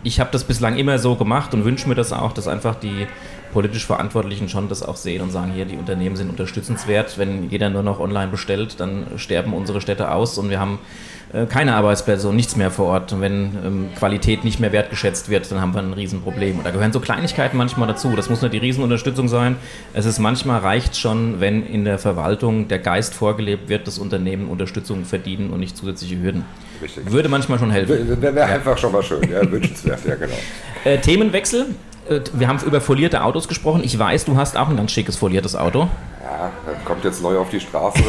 ich 0.03 0.19
habe 0.19 0.31
das 0.31 0.43
bislang 0.43 0.77
immer 0.77 0.99
so 0.99 1.15
gemacht 1.15 1.53
und 1.53 1.65
wünsche 1.65 1.87
mir 1.87 1.95
das 1.95 2.13
auch, 2.13 2.33
dass 2.33 2.47
einfach 2.47 2.75
die 2.75 3.07
politisch 3.53 3.85
Verantwortlichen 3.85 4.49
schon 4.49 4.67
das 4.67 4.83
auch 4.83 4.97
sehen 4.97 5.21
und 5.21 5.31
sagen, 5.31 5.51
hier, 5.53 5.65
die 5.65 5.77
Unternehmen 5.77 6.15
sind 6.15 6.29
unterstützenswert. 6.29 7.17
Wenn 7.17 7.49
jeder 7.49 7.69
nur 7.69 7.83
noch 7.83 7.99
online 7.99 8.29
bestellt, 8.31 8.79
dann 8.79 9.05
sterben 9.17 9.53
unsere 9.53 9.79
Städte 9.79 10.11
aus 10.11 10.37
und 10.37 10.49
wir 10.49 10.59
haben 10.59 10.79
äh, 11.33 11.45
keine 11.47 11.75
Arbeitsplätze 11.75 12.29
und 12.29 12.35
nichts 12.35 12.55
mehr 12.55 12.69
vor 12.69 12.87
Ort. 12.87 13.11
Und 13.11 13.21
wenn 13.21 13.57
ähm, 13.65 13.89
Qualität 13.97 14.43
nicht 14.43 14.59
mehr 14.59 14.71
wertgeschätzt 14.71 15.29
wird, 15.29 15.51
dann 15.51 15.61
haben 15.61 15.73
wir 15.73 15.81
ein 15.81 15.93
Riesenproblem. 15.93 16.57
Und 16.59 16.65
da 16.65 16.71
gehören 16.71 16.93
so 16.93 16.99
Kleinigkeiten 16.99 17.57
manchmal 17.57 17.87
dazu. 17.87 18.15
Das 18.15 18.29
muss 18.29 18.41
nicht 18.41 18.53
die 18.53 18.59
Riesenunterstützung 18.59 19.27
sein. 19.27 19.55
Es 19.93 20.05
ist 20.05 20.19
manchmal 20.19 20.59
reicht 20.59 20.95
schon, 20.95 21.39
wenn 21.39 21.65
in 21.65 21.85
der 21.85 21.97
Verwaltung 21.97 22.67
der 22.67 22.79
Geist 22.79 23.15
vorgelebt 23.15 23.67
wird, 23.67 23.87
dass 23.87 23.97
Unternehmen 23.97 24.47
Unterstützung 24.47 25.05
verdienen 25.05 25.49
und 25.49 25.59
nicht 25.59 25.75
zusätzliche 25.75 26.21
Hürden. 26.21 26.45
Richtig. 26.81 27.11
Würde 27.11 27.29
manchmal 27.29 27.57
schon 27.57 27.71
helfen. 27.71 28.21
Wäre 28.21 28.35
wär 28.35 28.45
einfach 28.45 28.77
schon 28.77 28.91
mal 28.91 29.03
schön, 29.03 29.23
ja, 29.31 29.49
wünschenswert, 29.49 30.05
ja 30.05 30.15
genau. 30.15 30.35
Äh, 30.85 30.97
Themenwechsel. 30.97 31.67
Äh, 32.09 32.21
wir 32.33 32.47
haben 32.47 32.59
über 32.65 32.81
folierte 32.81 33.23
Autos 33.23 33.47
gesprochen. 33.47 33.81
Ich 33.83 33.97
weiß, 33.97 34.25
du 34.25 34.35
hast 34.35 34.57
auch 34.57 34.69
ein 34.69 34.77
ganz 34.77 34.91
schickes 34.91 35.15
foliertes 35.15 35.55
Auto. 35.55 35.87
Ja, 36.23 36.51
das 36.65 36.85
kommt 36.85 37.03
jetzt 37.03 37.21
neu 37.21 37.37
auf 37.37 37.49
die 37.49 37.59
Straße. 37.59 38.03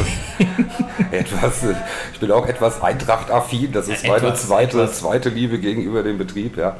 etwas, 1.11 1.65
ich 2.13 2.19
bin 2.19 2.31
auch 2.31 2.47
etwas 2.47 2.81
Eintracht-affin. 2.81 3.71
Das 3.71 3.87
ist 3.87 4.07
meine 4.07 4.33
zweite, 4.35 4.91
zweite 4.91 5.29
Liebe 5.29 5.59
gegenüber 5.59 6.03
dem 6.03 6.17
Betrieb. 6.17 6.57
Ja. 6.57 6.77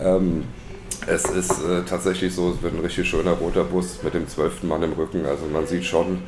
Ähm, 0.00 0.44
es 1.06 1.24
ist 1.24 1.62
äh, 1.62 1.82
tatsächlich 1.88 2.34
so, 2.34 2.50
es 2.50 2.62
wird 2.62 2.74
ein 2.74 2.80
richtig 2.80 3.08
schöner 3.08 3.32
roter 3.32 3.64
Bus 3.64 4.02
mit 4.02 4.14
dem 4.14 4.28
zwölften 4.28 4.68
Mann 4.68 4.82
im 4.82 4.92
Rücken. 4.92 5.24
Also 5.26 5.46
man 5.46 5.66
sieht 5.66 5.84
schon, 5.84 6.22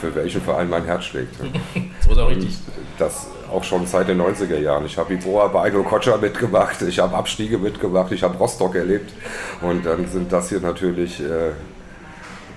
für 0.00 0.14
welchen 0.14 0.40
Verein 0.40 0.68
mein 0.68 0.84
Herz 0.84 1.04
schlägt. 1.04 1.34
so 2.00 2.12
ist 2.12 2.18
auch 2.18 2.28
richtig. 2.28 2.58
Das 2.98 3.28
auch 3.50 3.64
schon 3.64 3.86
seit 3.86 4.08
den 4.08 4.20
90er 4.20 4.58
Jahren. 4.58 4.84
Ich 4.86 4.98
habe 4.98 5.14
Iboa 5.14 5.48
bei 5.48 5.64
Eino 5.64 5.82
Kocha 5.82 6.16
mitgemacht, 6.16 6.82
ich 6.82 6.98
habe 6.98 7.16
Abstiege 7.16 7.58
mitgemacht, 7.58 8.12
ich 8.12 8.22
habe 8.22 8.36
Rostock 8.36 8.74
erlebt. 8.74 9.12
Und 9.62 9.86
dann 9.86 10.06
sind 10.06 10.32
das 10.32 10.50
hier 10.50 10.60
natürlich 10.60 11.20
äh, 11.20 11.52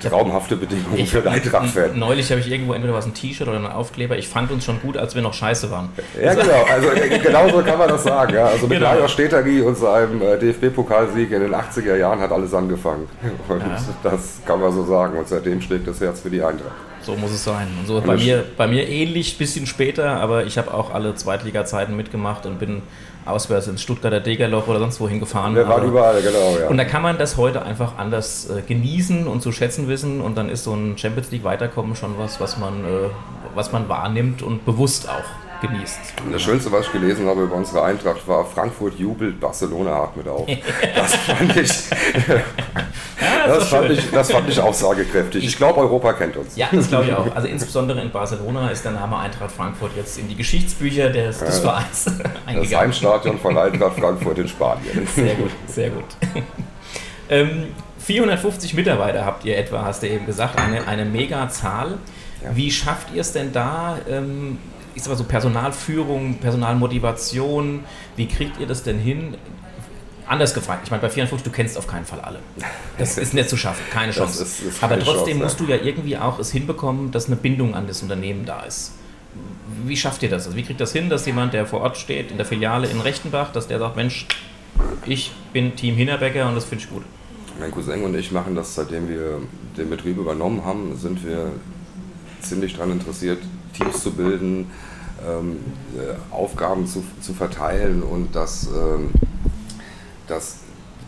traumhafte 0.10 0.56
Bedingungen 0.56 0.98
ich, 0.98 1.10
für 1.10 1.20
einen 1.20 1.28
Eintracht-Fan. 1.28 1.98
Neulich 1.98 2.30
habe 2.32 2.42
ich 2.42 2.52
irgendwo 2.52 2.74
entweder 2.74 2.94
was 2.94 3.06
ein 3.06 3.14
T-Shirt 3.14 3.48
oder 3.48 3.58
ein 3.58 3.68
Aufkleber. 3.68 4.18
Ich 4.18 4.28
fand 4.28 4.52
uns 4.52 4.66
schon 4.66 4.82
gut, 4.82 4.98
als 4.98 5.16
wir 5.16 5.22
noch 5.22 5.34
scheiße 5.34 5.72
waren. 5.72 5.90
Ja, 6.22 6.34
genau. 6.34 6.66
Also 6.70 6.90
genau 7.24 7.50
so 7.50 7.64
kann 7.64 7.78
man 7.78 7.90
das 7.90 8.04
sagen. 8.04 8.34
Ja. 8.34 8.46
Also 8.46 8.68
mit 8.68 8.80
genau. 8.80 8.94
Lajos 8.94 9.12
Stetagi 9.12 9.62
und 9.62 9.78
seinem 9.78 10.22
äh, 10.22 10.38
DFB-Pokalsieg 10.38 11.32
in 11.32 11.42
den 11.42 11.54
80er 11.54 11.96
Jahren 11.96 12.20
hat 12.20 12.32
alles 12.32 12.54
angefangen. 12.54 13.08
Und 13.48 13.60
ja. 13.60 13.78
das 14.04 14.42
kann 14.46 14.60
man 14.60 14.72
so 14.72 14.84
sagen. 14.86 15.18
Und 15.18 15.28
seitdem 15.28 15.62
schlägt 15.62 15.88
das 15.88 16.00
Herz 16.02 16.22
für 16.22 16.30
die 16.30 16.42
Eintracht. 16.42 16.72
So 17.04 17.16
muss 17.16 17.32
es 17.32 17.44
sein. 17.44 17.68
Und 17.80 17.88
so 17.88 18.00
bei 18.02 18.16
mir, 18.16 18.46
bei 18.58 18.68
mir 18.68 18.88
ähnlich, 18.88 19.38
bisschen 19.38 19.66
später, 19.66 20.18
aber 20.22 20.46
ich 20.46 20.58
habe 20.58 20.74
auch 20.74 20.94
alle 20.94 21.16
Zweitliga-Zeiten 21.16 21.96
mitgemacht 21.96 22.46
und 22.46 22.60
bin 22.60 22.84
auswärts 23.26 23.68
ins 23.68 23.82
Stuttgarter 23.82 24.20
Degerloch 24.20 24.68
oder 24.68 24.80
sonst 24.80 25.00
wohin 25.00 25.20
gefahren. 25.20 25.56
Wir 25.56 25.68
waren 25.68 25.88
überall, 25.88 26.22
genau, 26.22 26.58
ja. 26.60 26.68
Und 26.68 26.78
da 26.78 26.86
kann 26.86 27.02
man 27.02 27.18
das 27.18 27.38
heute 27.38 27.64
einfach 27.64 27.98
anders 27.98 28.50
äh, 28.50 28.62
genießen 28.62 29.28
und 29.28 29.42
zu 29.42 29.52
schätzen 29.52 29.88
wissen 29.88 30.22
und 30.22 30.38
dann 30.38 30.50
ist 30.50 30.64
so 30.64 30.74
ein 30.74 30.98
Champions 30.98 31.32
League 31.32 31.44
Weiterkommen 31.44 31.96
schon 31.96 32.18
was, 32.18 32.40
was 32.40 32.58
man, 32.58 32.84
äh, 32.84 33.10
was 33.54 33.72
man 33.72 33.88
wahrnimmt 33.90 34.42
und 34.42 34.66
bewusst 34.66 35.08
auch 35.10 35.41
genießt. 35.62 36.00
Das 36.32 36.42
Schönste, 36.42 36.72
was 36.72 36.88
ich 36.88 36.92
gelesen 36.92 37.28
habe 37.28 37.44
über 37.44 37.56
unsere 37.56 37.84
Eintracht, 37.84 38.28
war 38.28 38.46
Frankfurt 38.46 39.00
jubelt, 39.00 39.40
Barcelona 39.40 40.04
atmet 40.04 40.28
auf. 40.28 40.48
Das 40.96 41.16
fand 41.16 41.56
ich, 41.56 41.90
ja, 42.30 43.48
das, 43.48 43.60
das, 43.60 43.68
fand 43.70 43.92
ich, 43.92 44.12
das 44.12 44.32
fand 44.32 44.50
ich 44.50 44.60
aussagekräftig. 44.60 45.46
Ich 45.46 45.56
glaube, 45.58 45.80
Europa 45.80 46.14
kennt 46.14 46.36
uns. 46.38 46.56
Ja, 46.56 46.68
das 46.72 46.90
glaube 46.90 47.06
ich 47.06 47.14
auch. 47.14 47.36
Also 47.36 47.48
insbesondere 47.48 48.02
in 48.02 48.12
Barcelona 48.12 48.70
ist 48.70 48.84
der 48.84 48.92
Name 48.92 49.18
Eintracht 49.18 49.52
Frankfurt 49.52 49.92
jetzt 49.96 50.18
in 50.18 50.28
die 50.28 50.36
Geschichtsbücher 50.36 51.10
des, 51.10 51.40
des 51.40 51.60
Vereins 51.60 52.08
eingegangen. 52.46 52.70
Das 52.70 52.80
Heimstadion 52.80 53.40
von 53.40 53.58
Eintracht 53.58 54.00
Frankfurt 54.00 54.40
in 54.40 54.48
Spanien. 54.48 55.08
Sehr 55.16 55.36
gut, 55.36 55.52
sehr 55.68 55.90
gut. 55.90 56.06
Ähm, 57.30 57.68
450 58.00 58.74
Mitarbeiter 58.74 59.26
habt 59.26 59.46
ihr 59.46 59.58
etwa, 59.58 59.84
hast 59.86 60.04
du 60.04 60.10
eben 60.10 60.26
gesagt, 60.26 60.60
eine, 60.60 60.88
eine 60.88 61.06
Mega-Zahl. 61.06 61.98
Ja. 62.44 62.56
Wie 62.56 62.72
schafft 62.72 63.14
ihr 63.14 63.22
es 63.22 63.32
denn 63.32 63.54
da, 63.54 63.98
ähm, 64.10 64.58
ich 64.96 65.04
sag 65.04 65.10
mal 65.10 65.18
so 65.18 65.24
Personalführung, 65.24 66.36
Personalmotivation, 66.36 67.84
wie 68.16 68.28
kriegt 68.28 68.60
ihr 68.60 68.68
das 68.68 68.84
denn 68.84 69.00
hin? 69.00 69.36
Anders 70.28 70.54
gefragt, 70.54 70.84
ich 70.86 70.92
meine, 70.92 71.02
bei 71.02 71.10
54, 71.10 71.44
du 71.44 71.54
kennst 71.54 71.78
auf 71.78 71.88
keinen 71.88 72.06
Fall 72.06 72.22
alle. 72.22 72.40
Das 72.98 73.18
ist 73.18 73.34
nicht 73.34 73.50
zu 73.50 73.58
schaffen, 73.58 73.84
keine 73.92 74.14
Chance. 74.14 74.44
Ist, 74.44 74.62
ist 74.62 74.84
Aber 74.84 74.98
trotzdem 74.98 75.40
Chance, 75.40 75.44
musst 75.44 75.60
du 75.60 75.66
ja 75.66 75.76
irgendwie 75.76 76.18
auch 76.18 76.40
es 76.40 76.52
hinbekommen, 76.52 77.12
dass 77.12 77.28
eine 77.28 77.36
Bindung 77.36 77.76
an 77.76 77.88
das 77.88 78.02
Unternehmen 78.02 78.46
da 78.46 78.64
ist. 78.64 78.94
Wie 79.86 79.98
schafft 79.98 80.24
ihr 80.24 80.30
das? 80.30 80.46
Also 80.46 80.58
wie 80.58 80.64
kriegt 80.64 80.80
das 80.80 80.94
hin, 80.94 81.10
dass 81.10 81.26
jemand, 81.26 81.54
der 81.54 81.66
vor 81.66 81.82
Ort 81.82 81.98
steht, 81.98 82.32
in 82.32 82.38
der 82.38 82.46
Filiale 82.46 82.88
in 82.88 83.02
Rechtenbach, 83.02 83.52
dass 83.52 83.68
der 83.68 83.80
sagt, 83.80 83.96
Mensch, 83.96 84.26
ich 85.06 85.32
bin 85.54 85.76
Team 85.76 85.96
Hinterbecker 85.96 86.48
und 86.48 86.56
das 86.56 86.66
finde 86.66 86.84
ich 86.84 86.90
gut? 86.90 87.04
Mein 87.60 87.72
Cousin 87.72 88.04
und 88.04 88.16
ich 88.16 88.32
machen 88.32 88.56
das, 88.56 88.74
seitdem 88.76 89.10
wir 89.10 89.40
den 89.78 89.90
Betrieb 89.90 90.18
übernommen 90.18 90.64
haben, 90.64 90.98
sind 90.98 91.26
wir 91.26 91.52
ziemlich 92.42 92.74
daran 92.74 92.92
interessiert, 92.92 93.40
Teams 93.74 94.04
zu 94.04 94.12
bilden, 94.12 94.72
ähm, 95.28 95.60
äh, 95.96 96.34
Aufgaben 96.34 96.88
zu, 96.88 97.04
zu 97.22 97.34
verteilen 97.34 98.04
und 98.04 98.36
dass, 98.36 98.68
ähm, 98.68 99.12
dass 100.28 100.60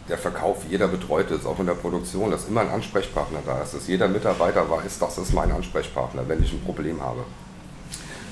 der 0.10 0.18
Verkauf 0.18 0.58
jeder 0.70 0.88
betreut 0.88 1.32
ist, 1.32 1.46
auch 1.46 1.60
in 1.60 1.66
der 1.66 1.74
Produktion, 1.74 2.32
dass 2.32 2.48
immer 2.48 2.62
ein 2.62 2.70
Ansprechpartner 2.70 3.40
da 3.46 3.62
ist, 3.62 3.74
dass 3.74 3.88
jeder 3.88 4.08
Mitarbeiter 4.08 4.70
weiß, 4.70 5.00
das 5.00 5.18
ist 5.18 5.34
mein 5.34 5.52
Ansprechpartner, 5.52 6.28
wenn 6.28 6.44
ich 6.44 6.52
ein 6.52 6.62
Problem 6.62 7.02
habe. 7.02 7.24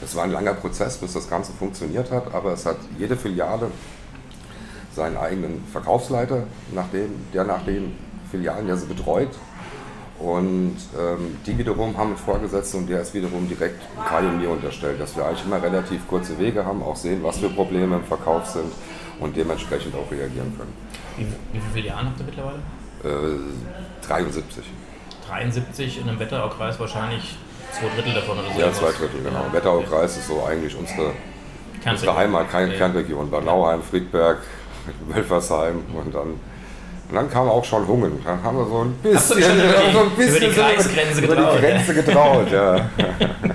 Es 0.04 0.16
war 0.16 0.24
ein 0.24 0.32
langer 0.32 0.54
Prozess, 0.54 0.98
bis 0.98 1.14
das 1.14 1.30
Ganze 1.30 1.54
funktioniert 1.54 2.12
hat, 2.12 2.34
aber 2.34 2.54
es 2.54 2.66
hat 2.66 2.78
jede 2.98 3.16
Filiale 3.16 3.68
seinen 4.94 5.16
eigenen 5.16 5.64
Verkaufsleiter, 5.72 6.44
nach 6.74 6.90
dem, 6.90 7.12
der 7.34 7.46
nach 7.46 7.64
den 7.64 7.96
Filialen 8.30 8.68
ja 8.68 8.76
sie 8.76 8.88
betreut 8.88 9.30
und 10.22 10.78
ähm, 11.00 11.38
die 11.46 11.58
wiederum 11.58 11.98
haben 11.98 12.10
einen 12.10 12.18
Vorgesetzten 12.18 12.78
und 12.78 12.90
der 12.90 13.02
ist 13.02 13.14
wiederum 13.14 13.48
direkt 13.48 13.82
Kai 14.08 14.20
und 14.20 14.40
mir 14.40 14.50
unterstellt, 14.50 15.00
dass 15.00 15.16
wir 15.16 15.26
eigentlich 15.26 15.46
immer 15.46 15.62
relativ 15.62 16.08
kurze 16.08 16.38
Wege 16.38 16.64
haben, 16.64 16.84
auch 16.84 16.96
sehen, 16.96 17.24
was 17.24 17.40
für 17.40 17.50
Probleme 17.50 17.96
im 17.96 18.04
Verkauf 18.04 18.46
sind 18.46 18.72
und 19.20 19.36
dementsprechend 19.36 19.96
auch 19.96 20.12
reagieren 20.12 20.56
können. 20.56 20.74
Wie, 21.18 21.26
wie 21.26 21.60
viele 21.60 21.74
Filialen 21.74 22.08
habt 22.08 22.20
ihr 22.20 22.26
mittlerweile? 22.26 22.60
Äh, 23.04 24.08
73. 24.08 24.64
73 25.28 26.02
in 26.02 26.10
einem 26.10 26.20
Wetteraukreis 26.20 26.80
wahrscheinlich 26.80 27.38
zwei 27.72 27.88
Drittel 27.96 28.14
davon 28.14 28.38
oder 28.38 28.54
so? 28.54 28.60
Ja, 28.60 28.72
zwei 28.72 28.92
Drittel, 28.92 29.24
genau. 29.24 29.46
Ja. 29.48 29.54
Wetteraukreis 29.54 30.18
ist 30.18 30.28
so 30.28 30.44
eigentlich 30.46 30.76
unsere, 30.78 31.14
unsere 31.84 32.16
Heimat, 32.16 32.52
keine 32.52 32.74
ja. 32.74 32.78
Kernregion. 32.78 33.32
Bernauheim, 33.32 33.82
Friedberg, 33.82 34.40
Wölfersheim 35.08 35.84
und 35.96 36.14
dann 36.14 36.40
und 37.12 37.18
dann 37.18 37.30
kam 37.30 37.50
auch 37.50 37.66
schon 37.66 37.86
Hungen. 37.86 38.14
Dann 38.24 38.42
haben 38.42 38.58
wir 38.58 38.66
so 38.66 38.86
ein 38.86 38.94
bisschen, 39.04 39.42
so, 39.42 39.92
so 39.92 40.00
ein 40.00 40.10
bisschen 40.16 40.38
über 40.38 40.40
die 40.40 40.54
Kreisgrenze 40.54 41.22
über 41.22 41.36
getraut. 41.36 41.58
die 41.58 41.62
Grenze 41.62 41.94
getraut, 41.94 42.52
ja. 42.52 42.90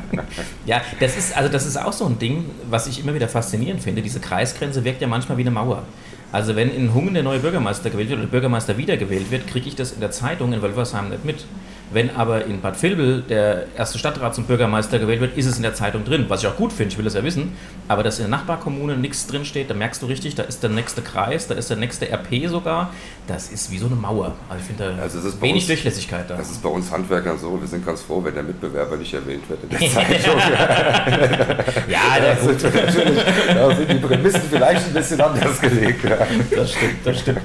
ja, 0.66 0.83
das 1.01 1.16
ist, 1.16 1.35
also 1.35 1.51
das 1.51 1.64
ist 1.64 1.79
auch 1.79 1.92
so 1.92 2.05
ein 2.05 2.19
Ding, 2.19 2.51
was 2.69 2.87
ich 2.87 3.01
immer 3.01 3.14
wieder 3.14 3.29
faszinierend 3.29 3.83
finde. 3.83 4.03
Diese 4.03 4.21
Kreisgrenze 4.21 4.85
wirkt 4.85 5.01
ja 5.01 5.09
manchmal 5.09 5.38
wie 5.38 5.42
eine 5.42 5.53
Mauer. 5.53 5.85
Also 6.33 6.55
wenn 6.55 6.71
in 6.71 6.92
Hungen 6.92 7.14
der 7.14 7.23
neue 7.23 7.38
Bürgermeister 7.38 7.88
gewählt 7.88 8.11
wird 8.11 8.19
oder 8.19 8.27
der 8.27 8.33
Bürgermeister 8.33 8.77
wiedergewählt 8.77 9.31
wird, 9.31 9.47
kriege 9.47 9.69
ich 9.69 9.75
das 9.75 9.92
in 9.92 10.01
der 10.01 10.11
Zeitung 10.11 10.53
in 10.53 10.61
Wölfersheim 10.61 11.09
nicht 11.09 11.25
mit. 11.25 11.47
Wenn 11.90 12.14
aber 12.16 12.44
in 12.46 12.61
Bad 12.61 12.83
Vilbel 12.83 13.22
der 13.22 13.66
erste 13.77 13.99
Stadtrat 13.99 14.35
zum 14.35 14.44
Bürgermeister 14.44 14.99
gewählt 14.99 15.20
wird, 15.20 15.37
ist 15.37 15.46
es 15.46 15.57
in 15.57 15.62
der 15.62 15.75
Zeitung 15.75 16.05
drin, 16.05 16.25
was 16.29 16.42
ich 16.42 16.49
auch 16.49 16.57
gut 16.57 16.72
finde, 16.72 16.92
ich 16.92 16.99
will 16.99 17.05
das 17.05 17.14
ja 17.14 17.22
wissen. 17.22 17.53
Aber 17.87 18.03
dass 18.03 18.18
in 18.18 18.29
der 18.29 18.37
Nachbarkommune 18.37 18.96
nichts 18.96 19.29
drinsteht, 19.29 19.70
da 19.70 19.75
merkst 19.75 20.03
du 20.03 20.07
richtig, 20.07 20.35
da 20.35 20.42
ist 20.42 20.62
der 20.64 20.70
nächste 20.70 21.01
Kreis, 21.03 21.46
da 21.46 21.55
ist 21.55 21.70
der 21.70 21.77
nächste 21.77 22.11
RP 22.11 22.49
sogar. 22.49 22.92
Das 23.29 23.51
ist 23.51 23.70
wie 23.70 23.79
so 23.79 23.87
eine 23.87 23.94
Mauer. 23.94 24.35
Also 24.49 24.61
ich 24.61 24.66
finde 24.66 24.96
da 24.96 25.03
also 25.03 25.40
wenig 25.40 25.55
uns, 25.55 25.66
Durchlässigkeit 25.66 26.29
da. 26.29 26.37
Das 26.37 26.51
ist 26.51 26.62
bei 26.62 26.68
uns 26.68 26.90
Handwerkern 26.90 27.38
so, 27.38 27.61
wir 27.61 27.68
sind 27.68 27.87
ganz 27.87 28.03
froh, 28.03 28.22
wenn 28.25 28.35
der 28.35 28.42
Mitbewerber 28.42 28.96
nicht 28.96 29.14
erwähnt 29.14 29.49
wird 29.49 29.62
in 29.62 29.68
der 29.68 29.79
Zeitung. 29.90 30.40
ja, 31.88 32.20
der 32.20 32.35
da 32.35 32.42
sind, 32.42 32.62
natürlich, 32.75 33.25
da 33.55 33.75
sind 33.75 33.90
die 33.90 33.94
Prämissen 33.94 34.42
vielleicht 34.51 34.87
ein 34.87 34.92
bisschen 34.92 35.20
anders 35.20 35.61
gelegt. 35.61 36.05
Ja. 36.05 36.16
Das 36.57 36.72
stimmt, 36.72 36.99
das 37.05 37.20
stimmt. 37.20 37.40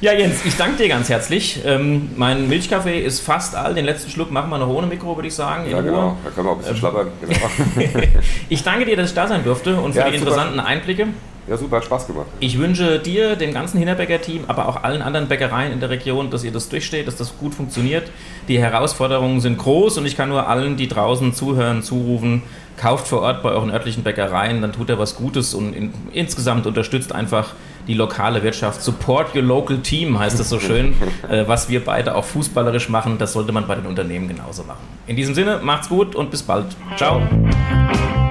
Ja, 0.00 0.12
Jens, 0.12 0.44
ich 0.44 0.56
danke 0.56 0.82
dir 0.82 0.88
ganz 0.88 1.08
herzlich. 1.08 1.60
Ähm, 1.64 2.10
mein 2.16 2.48
Milchkaffee 2.48 3.00
ist 3.00 3.20
fast 3.20 3.54
all, 3.54 3.74
den 3.74 3.85
letzten 3.86 4.10
Schluck 4.10 4.30
machen 4.30 4.50
wir 4.50 4.58
noch 4.58 4.68
ohne 4.68 4.86
Mikro, 4.86 5.16
würde 5.16 5.28
ich 5.28 5.34
sagen. 5.34 5.70
Ja, 5.70 5.80
genau. 5.80 6.16
Da 6.24 6.30
können 6.30 6.46
wir 6.46 6.50
auch 6.50 6.56
ein 6.56 6.58
bisschen 6.58 6.74
ähm, 6.74 6.78
schlabbern. 6.78 7.08
Genau. 7.20 8.06
ich 8.48 8.62
danke 8.62 8.84
dir, 8.84 8.96
dass 8.96 9.10
ich 9.10 9.14
da 9.14 9.26
sein 9.26 9.44
durfte 9.44 9.76
und 9.76 9.92
für 9.92 10.00
ja, 10.00 10.10
die 10.10 10.16
interessanten 10.16 10.56
super. 10.56 10.66
Einblicke. 10.66 11.08
Ja, 11.48 11.56
super, 11.56 11.76
hat 11.76 11.84
Spaß 11.84 12.08
gemacht. 12.08 12.26
Ich 12.40 12.58
wünsche 12.58 12.98
dir, 12.98 13.36
dem 13.36 13.54
ganzen 13.54 13.78
Hinterbecker-Team, 13.78 14.46
aber 14.48 14.68
auch 14.68 14.82
allen 14.82 15.00
anderen 15.00 15.28
Bäckereien 15.28 15.72
in 15.72 15.78
der 15.78 15.90
Region, 15.90 16.28
dass 16.30 16.42
ihr 16.42 16.50
das 16.50 16.68
durchsteht, 16.68 17.06
dass 17.06 17.14
das 17.16 17.38
gut 17.38 17.54
funktioniert. 17.54 18.10
Die 18.48 18.58
Herausforderungen 18.58 19.40
sind 19.40 19.56
groß 19.56 19.98
und 19.98 20.06
ich 20.06 20.16
kann 20.16 20.28
nur 20.28 20.48
allen, 20.48 20.76
die 20.76 20.88
draußen 20.88 21.34
zuhören, 21.34 21.84
zurufen, 21.84 22.42
kauft 22.76 23.06
vor 23.06 23.22
Ort 23.22 23.44
bei 23.44 23.50
euren 23.50 23.70
örtlichen 23.70 24.02
Bäckereien, 24.02 24.60
dann 24.60 24.72
tut 24.72 24.90
er 24.90 24.98
was 24.98 25.14
Gutes 25.14 25.54
und 25.54 25.72
in, 25.72 25.94
insgesamt 26.12 26.66
unterstützt 26.66 27.14
einfach 27.14 27.54
die 27.86 27.94
lokale 27.94 28.42
Wirtschaft. 28.42 28.82
Support 28.82 29.34
your 29.34 29.42
local 29.42 29.78
team 29.78 30.18
heißt 30.18 30.38
es 30.40 30.48
so 30.48 30.60
schön. 30.60 30.94
äh, 31.28 31.46
was 31.46 31.68
wir 31.68 31.84
beide 31.84 32.14
auch 32.14 32.24
fußballerisch 32.24 32.88
machen, 32.88 33.18
das 33.18 33.32
sollte 33.32 33.52
man 33.52 33.66
bei 33.66 33.74
den 33.74 33.86
Unternehmen 33.86 34.28
genauso 34.28 34.64
machen. 34.64 34.80
In 35.06 35.16
diesem 35.16 35.34
Sinne, 35.34 35.60
macht's 35.62 35.88
gut 35.88 36.14
und 36.14 36.30
bis 36.30 36.42
bald. 36.42 36.66
Ciao. 36.96 37.20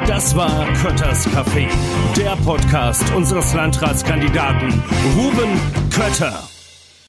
Das 0.07 0.35
war 0.35 0.65
Kötters 0.81 1.27
Café, 1.29 1.67
der 2.15 2.35
Podcast 2.45 3.03
unseres 3.15 3.53
Landratskandidaten 3.53 4.83
Ruben 5.15 5.59
Kötter. 5.89 6.43